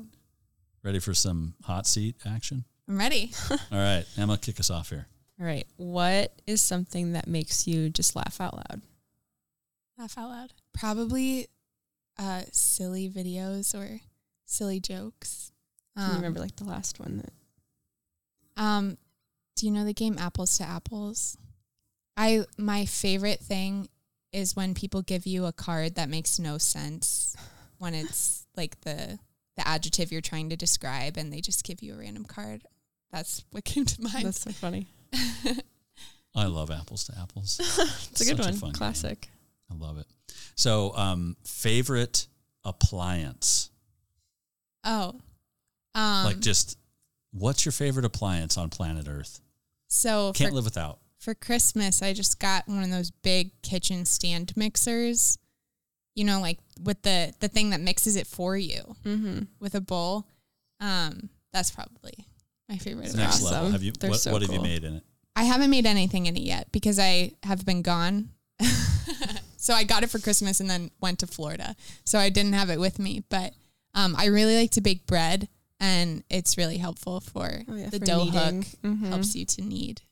Ready 0.82 0.98
for 0.98 1.14
some 1.14 1.54
hot 1.64 1.86
seat 1.86 2.16
action? 2.26 2.64
I'm 2.88 2.98
ready. 2.98 3.32
All 3.50 3.56
right, 3.72 4.04
Emma, 4.16 4.36
kick 4.38 4.58
us 4.58 4.70
off 4.70 4.90
here. 4.90 5.06
All 5.38 5.46
right. 5.46 5.66
What 5.76 6.32
is 6.46 6.60
something 6.60 7.12
that 7.12 7.26
makes 7.28 7.66
you 7.66 7.88
just 7.90 8.16
laugh 8.16 8.40
out 8.40 8.54
loud? 8.56 8.82
Laugh 9.98 10.18
out 10.18 10.28
loud. 10.30 10.52
Probably 10.72 11.48
uh, 12.18 12.42
silly 12.52 13.08
videos 13.08 13.74
or 13.74 14.00
silly 14.46 14.80
jokes. 14.80 15.52
Can 15.96 16.04
you 16.06 16.10
Um, 16.10 16.16
remember 16.16 16.40
like 16.40 16.56
the 16.56 16.64
last 16.64 16.98
one 17.00 17.18
that 17.18 17.32
Um, 18.62 18.96
do 19.56 19.66
you 19.66 19.72
know 19.72 19.84
the 19.84 19.94
game 19.94 20.16
Apples 20.18 20.56
to 20.58 20.64
Apples? 20.64 21.36
I 22.20 22.44
my 22.58 22.84
favorite 22.84 23.40
thing 23.40 23.88
is 24.30 24.54
when 24.54 24.74
people 24.74 25.00
give 25.00 25.26
you 25.26 25.46
a 25.46 25.52
card 25.52 25.94
that 25.94 26.10
makes 26.10 26.38
no 26.38 26.58
sense 26.58 27.34
when 27.78 27.94
it's 27.94 28.46
like 28.54 28.78
the 28.82 29.18
the 29.56 29.66
adjective 29.66 30.12
you're 30.12 30.20
trying 30.20 30.50
to 30.50 30.56
describe 30.56 31.16
and 31.16 31.32
they 31.32 31.40
just 31.40 31.64
give 31.64 31.82
you 31.82 31.94
a 31.94 31.96
random 31.96 32.26
card. 32.26 32.62
That's 33.10 33.42
what 33.52 33.64
came 33.64 33.86
to 33.86 34.02
mind. 34.02 34.26
that's 34.26 34.42
so 34.42 34.52
funny. 34.52 34.86
I 36.34 36.44
love 36.44 36.70
apples 36.70 37.04
to 37.04 37.18
apples. 37.18 37.58
It's 38.12 38.20
a 38.20 38.24
good 38.26 38.36
Such 38.36 38.46
one. 38.46 38.54
fun 38.54 38.68
game. 38.70 38.74
Classic. 38.74 39.28
I 39.70 39.74
love 39.74 39.98
it. 39.98 40.06
So, 40.54 40.94
um, 40.96 41.36
favorite 41.42 42.28
appliance? 42.64 43.70
Oh, 44.84 45.14
um, 45.94 46.24
like, 46.24 46.40
just 46.40 46.78
what's 47.32 47.64
your 47.64 47.72
favorite 47.72 48.04
appliance 48.04 48.56
on 48.58 48.68
planet 48.68 49.08
Earth? 49.08 49.40
so 49.88 50.32
Can't 50.34 50.50
for, 50.50 50.56
live 50.56 50.64
without. 50.64 50.99
For 51.20 51.34
Christmas, 51.34 52.02
I 52.02 52.12
just 52.12 52.40
got 52.40 52.66
one 52.66 52.82
of 52.82 52.90
those 52.90 53.10
big 53.12 53.52
kitchen 53.62 54.04
stand 54.04 54.52
mixers. 54.56 55.38
You 56.16 56.24
know, 56.24 56.40
like 56.40 56.58
with 56.82 57.02
the 57.02 57.32
the 57.40 57.46
thing 57.48 57.70
that 57.70 57.80
mixes 57.80 58.16
it 58.16 58.26
for 58.26 58.56
you 58.56 58.96
Mm-hmm. 59.04 59.42
with 59.60 59.74
a 59.76 59.80
bowl. 59.80 60.26
Um, 60.80 61.28
that's 61.52 61.70
probably 61.70 62.26
my 62.68 62.76
favorite. 62.78 63.04
It's 63.06 63.14
They're 63.14 63.24
next 63.24 63.36
appliance. 63.38 63.54
level. 63.54 63.70
Have 63.72 63.82
you? 63.82 63.92
They're 63.92 64.10
What, 64.10 64.20
so 64.20 64.32
what 64.32 64.42
have 64.42 64.52
you 64.52 64.60
made 64.62 64.82
in 64.84 64.96
it? 64.96 65.02
I 65.36 65.44
haven't 65.44 65.70
made 65.70 65.86
anything 65.86 66.26
in 66.26 66.36
it 66.36 66.42
yet 66.42 66.72
because 66.72 66.98
I 66.98 67.32
have 67.44 67.64
been 67.64 67.82
gone. 67.82 68.30
so 69.56 69.74
I 69.74 69.84
got 69.84 70.02
it 70.02 70.10
for 70.10 70.18
Christmas 70.18 70.60
and 70.60 70.68
then 70.68 70.90
went 71.00 71.20
to 71.20 71.26
Florida. 71.26 71.76
So 72.04 72.18
I 72.18 72.28
didn't 72.30 72.54
have 72.54 72.70
it 72.70 72.80
with 72.80 72.98
me, 72.98 73.22
but 73.28 73.52
um, 73.94 74.14
I 74.18 74.26
really 74.26 74.56
like 74.56 74.70
to 74.72 74.80
bake 74.80 75.06
bread 75.06 75.48
and 75.78 76.24
it's 76.28 76.58
really 76.58 76.76
helpful 76.78 77.20
for 77.20 77.62
Oh, 77.68 77.74
yeah, 77.74 77.88
the 77.90 77.98
for 78.00 78.04
dough 78.04 78.24
kneading. 78.24 78.62
hook 78.62 78.66
Mhm. 78.84 79.08
helps 79.08 79.34
you 79.36 79.44
to 79.46 79.62
knead. 79.62 80.02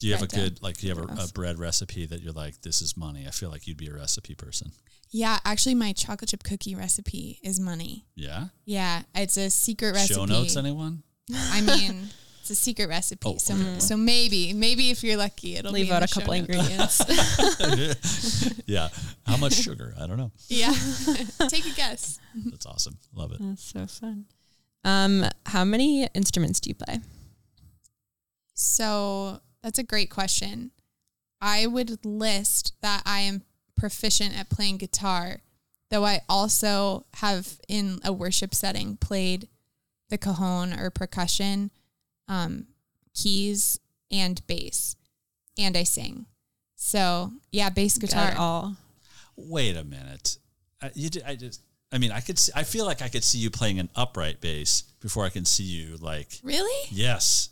Do 0.00 0.06
you 0.06 0.14
have 0.14 0.22
a 0.22 0.26
bread 0.26 0.42
good 0.42 0.62
like? 0.62 0.78
Do 0.78 0.86
you 0.86 0.94
have 0.94 1.18
a, 1.18 1.24
a 1.24 1.28
bread 1.28 1.58
recipe 1.58 2.06
that 2.06 2.22
you're 2.22 2.32
like, 2.32 2.62
this 2.62 2.80
is 2.80 2.96
money? 2.96 3.26
I 3.26 3.30
feel 3.30 3.50
like 3.50 3.66
you'd 3.66 3.76
be 3.76 3.88
a 3.88 3.94
recipe 3.94 4.34
person. 4.34 4.72
Yeah, 5.10 5.38
actually 5.44 5.74
my 5.74 5.92
chocolate 5.92 6.30
chip 6.30 6.42
cookie 6.42 6.74
recipe 6.74 7.40
is 7.42 7.58
money. 7.58 8.06
Yeah. 8.14 8.46
Yeah, 8.64 9.02
it's 9.14 9.36
a 9.36 9.50
secret 9.50 9.92
recipe. 9.92 10.14
Show 10.14 10.24
notes, 10.24 10.56
anyone? 10.56 11.02
I 11.34 11.60
mean, 11.60 12.08
it's 12.40 12.50
a 12.50 12.54
secret 12.54 12.88
recipe. 12.88 13.28
Oh, 13.28 13.36
so 13.36 13.54
okay. 13.54 13.78
so 13.80 13.96
maybe 13.96 14.52
maybe 14.52 14.90
if 14.90 15.02
you're 15.02 15.16
lucky 15.16 15.56
it'll 15.56 15.72
Leave 15.72 15.88
be 15.88 15.92
out 15.92 16.02
a 16.02 16.08
couple 16.08 16.32
ingredients. 16.32 17.02
yeah. 18.66 18.88
How 19.26 19.36
much 19.36 19.54
sugar? 19.54 19.94
I 20.00 20.06
don't 20.06 20.16
know. 20.16 20.30
Yeah. 20.48 20.72
Take 21.48 21.66
a 21.66 21.74
guess. 21.74 22.18
That's 22.46 22.66
awesome. 22.66 22.96
Love 23.14 23.32
it. 23.32 23.38
That's 23.40 23.64
so 23.64 23.86
fun. 23.86 24.26
Um, 24.84 25.24
how 25.44 25.64
many 25.64 26.06
instruments 26.14 26.60
do 26.60 26.70
you 26.70 26.74
play? 26.74 27.00
So 28.54 29.40
that's 29.62 29.78
a 29.78 29.84
great 29.84 30.10
question. 30.10 30.70
I 31.40 31.66
would 31.66 32.04
list 32.04 32.74
that 32.82 33.02
I 33.06 33.20
am 33.20 33.42
proficient 33.76 34.38
at 34.38 34.50
playing 34.50 34.76
guitar, 34.76 35.40
though 35.90 36.04
I 36.04 36.20
also 36.28 37.06
have 37.14 37.60
in 37.68 38.00
a 38.04 38.12
worship 38.12 38.54
setting 38.54 38.96
played 38.96 39.48
the 40.10 40.18
cajon 40.18 40.78
or 40.78 40.90
percussion, 40.90 41.70
um, 42.28 42.66
keys, 43.14 43.80
and 44.10 44.44
bass, 44.46 44.96
and 45.58 45.76
I 45.76 45.84
sing. 45.84 46.26
So 46.76 47.32
yeah, 47.52 47.70
bass 47.70 47.98
guitar. 47.98 48.30
Got 48.30 48.38
all. 48.38 48.76
Wait 49.36 49.76
a 49.76 49.84
minute. 49.84 50.38
I, 50.82 50.90
you 50.94 51.10
did, 51.10 51.22
I 51.24 51.36
just. 51.36 51.62
I 51.92 51.98
mean, 51.98 52.12
I 52.12 52.20
could. 52.20 52.38
See, 52.38 52.52
I 52.54 52.62
feel 52.62 52.86
like 52.86 53.02
I 53.02 53.08
could 53.08 53.24
see 53.24 53.38
you 53.38 53.50
playing 53.50 53.78
an 53.78 53.88
upright 53.96 54.40
bass 54.40 54.82
before 55.00 55.24
I 55.24 55.28
can 55.28 55.44
see 55.44 55.64
you 55.64 55.96
like. 55.96 56.38
Really? 56.42 56.88
Yes. 56.90 57.49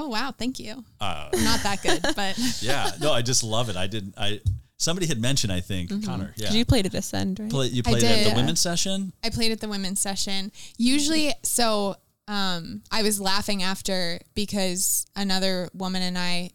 Oh 0.00 0.08
wow, 0.08 0.32
thank 0.36 0.60
you. 0.60 0.84
Uh, 1.00 1.28
not 1.34 1.60
that 1.64 1.82
good, 1.82 2.00
but 2.14 2.38
yeah. 2.62 2.90
No, 3.00 3.12
I 3.12 3.20
just 3.22 3.42
love 3.42 3.68
it. 3.68 3.76
I 3.76 3.86
didn't. 3.88 4.14
I 4.16 4.40
somebody 4.76 5.06
had 5.08 5.20
mentioned. 5.20 5.52
I 5.52 5.60
think 5.60 5.90
Connor. 6.06 6.32
Yeah. 6.36 6.46
'Cause 6.46 6.56
You 6.56 6.64
played 6.64 6.86
at 6.86 6.94
Ascend, 6.94 7.40
right? 7.40 7.50
Play, 7.50 7.66
you 7.66 7.82
I 7.84 7.90
played 7.90 8.04
at 8.04 8.24
did. 8.24 8.32
the 8.32 8.36
women's 8.36 8.60
session. 8.60 9.12
I 9.24 9.30
played 9.30 9.50
at 9.50 9.60
the 9.60 9.68
women's 9.68 10.00
session. 10.00 10.52
Usually, 10.76 11.34
so 11.42 11.96
um, 12.28 12.82
I 12.92 13.02
was 13.02 13.20
laughing 13.20 13.62
after 13.64 14.20
because 14.34 15.06
another 15.16 15.68
woman 15.74 16.02
and 16.02 16.16
I 16.16 16.50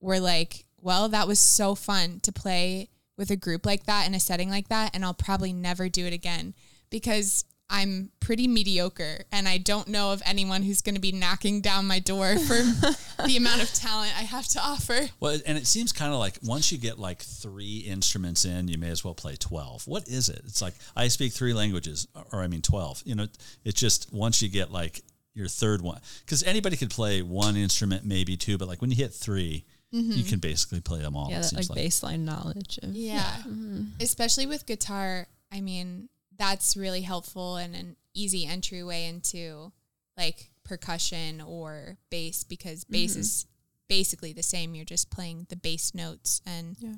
were 0.00 0.18
like, 0.18 0.64
well, 0.80 1.08
that 1.10 1.28
was 1.28 1.38
so 1.38 1.74
fun 1.76 2.18
to 2.24 2.32
play 2.32 2.88
with 3.16 3.30
a 3.30 3.36
group 3.36 3.64
like 3.66 3.84
that 3.84 4.06
in 4.08 4.14
a 4.14 4.20
setting 4.20 4.50
like 4.50 4.68
that. 4.68 4.90
And 4.94 5.04
I'll 5.04 5.14
probably 5.14 5.52
never 5.52 5.88
do 5.90 6.06
it 6.06 6.12
again 6.14 6.54
because 6.88 7.44
I'm 7.70 8.10
pretty 8.18 8.48
mediocre 8.48 9.24
and 9.30 9.46
I 9.46 9.58
don't 9.58 9.88
know 9.88 10.12
of 10.12 10.22
anyone 10.26 10.62
who's 10.62 10.80
going 10.80 10.96
to 10.96 11.00
be 11.00 11.12
knocking 11.12 11.60
down 11.60 11.86
my 11.86 12.00
door 12.00 12.36
for 12.36 12.54
the 13.26 13.36
amount 13.36 13.62
of 13.62 13.72
talent 13.72 14.12
I 14.18 14.22
have 14.22 14.48
to 14.48 14.60
offer. 14.60 15.08
Well, 15.20 15.38
and 15.46 15.56
it 15.56 15.68
seems 15.68 15.92
kind 15.92 16.12
of 16.12 16.18
like 16.18 16.38
once 16.42 16.72
you 16.72 16.78
get 16.78 16.98
like 16.98 17.22
three 17.22 17.78
instruments 17.78 18.44
in, 18.44 18.66
you 18.66 18.76
may 18.76 18.90
as 18.90 19.04
well 19.04 19.14
play 19.14 19.36
12. 19.36 19.86
What 19.86 20.08
is 20.08 20.28
it? 20.28 20.42
It's 20.44 20.60
like 20.60 20.74
I 20.96 21.06
speak 21.08 21.32
three 21.32 21.54
languages, 21.54 22.08
or 22.32 22.40
I 22.40 22.48
mean 22.48 22.62
12. 22.62 23.02
You 23.04 23.14
know, 23.14 23.26
it's 23.64 23.78
just 23.80 24.12
once 24.12 24.42
you 24.42 24.48
get 24.48 24.72
like 24.72 25.02
your 25.34 25.48
third 25.48 25.80
one, 25.80 26.00
because 26.24 26.42
anybody 26.42 26.76
could 26.76 26.90
play 26.90 27.22
one 27.22 27.56
instrument, 27.56 28.04
maybe 28.04 28.36
two, 28.36 28.58
but 28.58 28.66
like 28.66 28.80
when 28.80 28.90
you 28.90 28.96
hit 28.96 29.12
3 29.12 29.64
mm-hmm. 29.94 30.12
you 30.12 30.24
can 30.24 30.40
basically 30.40 30.80
play 30.80 31.00
them 31.00 31.16
all. 31.16 31.30
yeah, 31.30 31.38
it 31.38 31.42
that 31.42 31.52
like, 31.52 31.64
seems 31.64 31.78
baseline 31.78 32.20
knowledge 32.20 32.78
of 32.82 32.90
Yeah. 32.90 33.36
Mm-hmm. 33.46 33.84
Especially 34.00 34.46
with 34.46 34.66
guitar, 34.66 35.26
I 35.52 35.60
mean, 35.60 36.08
that's 36.40 36.74
really 36.74 37.02
helpful 37.02 37.56
and 37.56 37.74
an 37.76 37.96
easy 38.14 38.46
entryway 38.46 39.04
into 39.04 39.72
like 40.16 40.50
percussion 40.64 41.42
or 41.42 41.98
bass 42.10 42.44
because 42.44 42.82
bass 42.84 43.14
is 43.14 43.46
basically 43.90 44.32
the 44.32 44.42
same. 44.42 44.74
You're 44.74 44.86
just 44.86 45.10
playing 45.10 45.46
the 45.50 45.56
bass 45.56 45.94
notes 45.94 46.40
and 46.46 46.76
Yeah. 46.80 46.94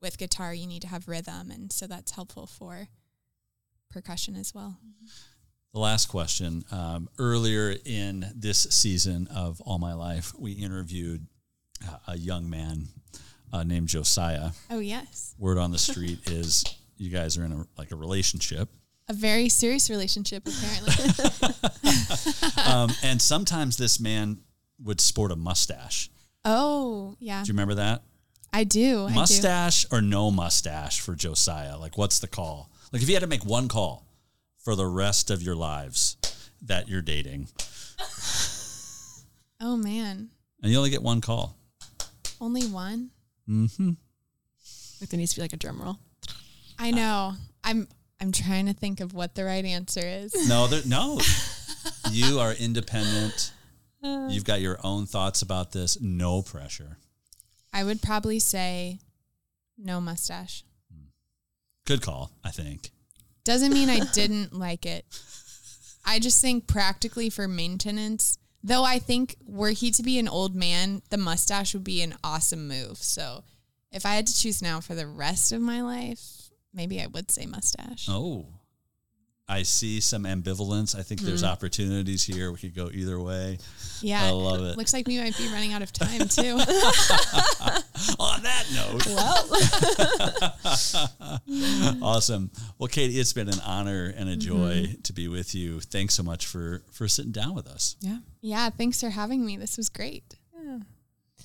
with 0.00 0.16
guitar 0.16 0.54
you 0.54 0.66
need 0.66 0.80
to 0.80 0.88
have 0.88 1.08
rhythm 1.08 1.50
and 1.50 1.70
so 1.70 1.86
that's 1.86 2.12
helpful 2.12 2.46
for 2.46 2.88
percussion 3.90 4.34
as 4.34 4.54
well. 4.54 4.78
The 5.74 5.78
last 5.80 6.06
question. 6.08 6.64
Um, 6.72 7.10
earlier 7.18 7.76
in 7.84 8.32
this 8.34 8.60
season 8.70 9.28
of 9.28 9.60
All 9.60 9.78
My 9.78 9.92
Life, 9.92 10.32
we 10.38 10.52
interviewed 10.52 11.26
uh, 11.86 11.98
a 12.08 12.16
young 12.18 12.48
man 12.48 12.88
uh, 13.52 13.62
named 13.62 13.88
Josiah. 13.88 14.52
Oh 14.70 14.78
yes. 14.78 15.34
Word 15.38 15.58
on 15.58 15.70
the 15.70 15.78
street 15.78 16.30
is 16.30 16.64
you 17.00 17.10
guys 17.10 17.38
are 17.38 17.44
in 17.44 17.52
a 17.52 17.64
like 17.78 17.90
a 17.92 17.96
relationship. 17.96 18.68
A 19.08 19.12
very 19.14 19.48
serious 19.48 19.88
relationship 19.90 20.46
apparently. 20.46 20.94
um, 22.64 22.90
and 23.02 23.20
sometimes 23.20 23.76
this 23.76 23.98
man 23.98 24.38
would 24.82 25.00
sport 25.00 25.32
a 25.32 25.36
mustache. 25.36 26.10
oh, 26.44 27.16
yeah. 27.18 27.42
Do 27.42 27.48
you 27.48 27.54
remember 27.54 27.74
that? 27.74 28.02
I 28.52 28.64
do. 28.64 29.06
I 29.06 29.08
do. 29.08 29.14
Mustache 29.14 29.86
or 29.90 30.00
no 30.02 30.30
mustache 30.30 31.00
for 31.00 31.14
Josiah? 31.14 31.78
Like, 31.78 31.96
what's 31.96 32.18
the 32.18 32.28
call? 32.28 32.70
Like, 32.92 33.00
if 33.02 33.08
you 33.08 33.14
had 33.14 33.22
to 33.22 33.26
make 33.28 33.44
one 33.44 33.68
call 33.68 34.06
for 34.58 34.74
the 34.76 34.86
rest 34.86 35.30
of 35.30 35.42
your 35.42 35.54
lives 35.56 36.16
that 36.62 36.88
you're 36.88 37.02
dating, 37.02 37.48
Oh 39.60 39.76
man. 39.76 40.30
and 40.62 40.70
you 40.72 40.78
only 40.78 40.90
get 40.90 41.02
one 41.02 41.20
call. 41.20 41.56
Only 42.40 42.66
one? 42.66 43.10
Mm-hmm. 43.48 43.90
Like 45.00 45.10
there 45.10 45.18
needs 45.18 45.32
to 45.34 45.36
be 45.38 45.42
like 45.42 45.52
a 45.52 45.56
drum 45.56 45.80
roll. 45.80 45.98
I 46.80 46.90
uh, 46.90 46.96
know. 46.96 47.32
I'm 47.62 47.86
I'm 48.20 48.32
trying 48.32 48.66
to 48.66 48.72
think 48.72 49.00
of 49.00 49.12
what 49.14 49.34
the 49.34 49.44
right 49.44 49.64
answer 49.64 50.00
is. 50.02 50.48
No, 50.48 50.66
there, 50.66 50.82
no. 50.86 51.20
you 52.10 52.40
are 52.40 52.52
independent. 52.52 53.52
Uh, 54.02 54.28
You've 54.30 54.44
got 54.44 54.60
your 54.60 54.78
own 54.82 55.06
thoughts 55.06 55.42
about 55.42 55.72
this. 55.72 56.00
No 56.00 56.42
pressure. 56.42 56.96
I 57.72 57.84
would 57.84 58.02
probably 58.02 58.38
say 58.38 58.98
no 59.78 60.00
mustache. 60.00 60.64
Good 61.86 62.02
call, 62.02 62.30
I 62.42 62.50
think. 62.50 62.90
Doesn't 63.44 63.72
mean 63.72 63.88
I 63.88 64.00
didn't 64.12 64.54
like 64.54 64.86
it. 64.86 65.04
I 66.04 66.18
just 66.18 66.40
think 66.40 66.66
practically 66.66 67.30
for 67.30 67.46
maintenance, 67.46 68.38
though 68.62 68.84
I 68.84 68.98
think 68.98 69.36
were 69.46 69.70
he 69.70 69.90
to 69.92 70.02
be 70.02 70.18
an 70.18 70.28
old 70.28 70.54
man, 70.54 71.02
the 71.10 71.18
mustache 71.18 71.74
would 71.74 71.84
be 71.84 72.02
an 72.02 72.14
awesome 72.24 72.68
move. 72.68 72.98
So 72.98 73.44
if 73.92 74.06
I 74.06 74.14
had 74.14 74.26
to 74.26 74.36
choose 74.36 74.62
now 74.62 74.80
for 74.80 74.94
the 74.94 75.06
rest 75.06 75.52
of 75.52 75.60
my 75.60 75.82
life, 75.82 76.39
maybe 76.72 77.00
I 77.00 77.06
would 77.06 77.30
say 77.30 77.46
mustache. 77.46 78.06
Oh, 78.08 78.46
I 79.50 79.64
see 79.64 80.00
some 80.00 80.22
ambivalence. 80.24 80.96
I 80.96 81.02
think 81.02 81.22
there's 81.22 81.40
hmm. 81.40 81.48
opportunities 81.48 82.22
here. 82.22 82.52
We 82.52 82.58
could 82.58 82.74
go 82.74 82.88
either 82.92 83.18
way. 83.18 83.58
Yeah. 84.00 84.24
I 84.24 84.30
love 84.30 84.60
it. 84.60 84.78
Looks 84.78 84.92
like 84.92 85.08
we 85.08 85.18
might 85.18 85.36
be 85.36 85.48
running 85.48 85.72
out 85.72 85.82
of 85.82 85.92
time 85.94 86.28
too. 86.28 86.52
On 88.20 88.42
that 88.42 88.64
note, 88.72 89.06
Well. 89.08 89.48
awesome. 92.02 92.52
Well, 92.78 92.86
Katie, 92.86 93.18
it's 93.18 93.32
been 93.32 93.48
an 93.48 93.58
honor 93.66 94.14
and 94.16 94.28
a 94.28 94.36
joy 94.36 94.84
mm-hmm. 94.86 95.00
to 95.02 95.12
be 95.12 95.26
with 95.26 95.52
you. 95.52 95.80
Thanks 95.80 96.14
so 96.14 96.22
much 96.22 96.46
for 96.46 96.84
for 96.92 97.08
sitting 97.08 97.32
down 97.32 97.56
with 97.56 97.66
us. 97.66 97.96
Yeah. 98.00 98.18
yeah, 98.40 98.70
thanks 98.70 99.00
for 99.00 99.10
having 99.10 99.44
me. 99.44 99.56
This 99.56 99.76
was 99.76 99.88
great. 99.88 100.36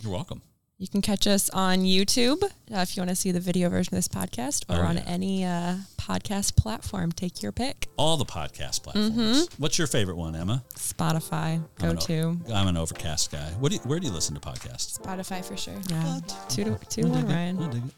You're 0.02 0.12
welcome. 0.12 0.44
You 0.78 0.90
can 0.90 1.02
catch 1.02 1.26
us 1.26 1.50
on 1.52 1.80
YouTube 1.84 2.44
uh, 2.44 2.50
if 2.70 2.98
you 2.98 3.02
want 3.02 3.10
to 3.10 3.16
see 3.16 3.32
the 3.32 3.40
video 3.40 3.70
version 3.70 3.94
of 3.94 3.98
this 3.98 4.10
podcast 4.10 4.66
or 4.70 4.84
Oh, 4.84 4.88
on 4.88 4.98
yeah. 4.98 5.04
any 5.08 5.46
uh, 5.46 5.76
podcast 5.98 6.58
platform. 6.58 7.14
Take 7.14 7.42
your 7.42 7.54
pick. 7.54 7.88
All 7.96 8.18
the 8.18 8.26
podcast 8.26 8.84
platforms. 8.84 9.48
What's 9.58 9.78
your 9.78 9.88
favorite 9.88 10.18
one, 10.18 10.36
Emma? 10.36 10.66
Spotify, 10.76 11.64
go 11.80 11.86
I'm 11.88 11.92
an, 11.92 11.98
to. 12.00 12.38
I'm 12.54 12.68
an 12.68 12.76
Overcast 12.76 13.32
guy. 13.32 13.52
What 13.60 13.70
do 13.70 13.76
you, 13.78 13.82
where 13.84 14.02
do 14.02 14.08
you 14.08 14.12
listen 14.12 14.36
to 14.36 14.42
podcasts? 14.42 15.00
Spotify 15.00 15.46
for 15.46 15.56
sure. 15.56 15.80
Yeah. 15.90 16.20
Two 16.50 16.66
to 16.66 16.78
two 16.90 17.04
to 17.04 17.08
one, 17.08 17.26
Ryan. 17.26 17.92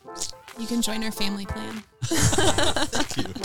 You 0.59 0.67
can 0.67 0.83
join 0.83 1.03
our 1.03 1.11
family 1.11 1.47
plan. 1.47 1.81
Thank 2.03 3.17
you. 3.17 3.33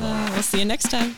Uh, 0.00 0.30
we'll 0.32 0.42
see 0.42 0.60
you 0.60 0.64
next 0.64 0.90
time. 0.90 1.16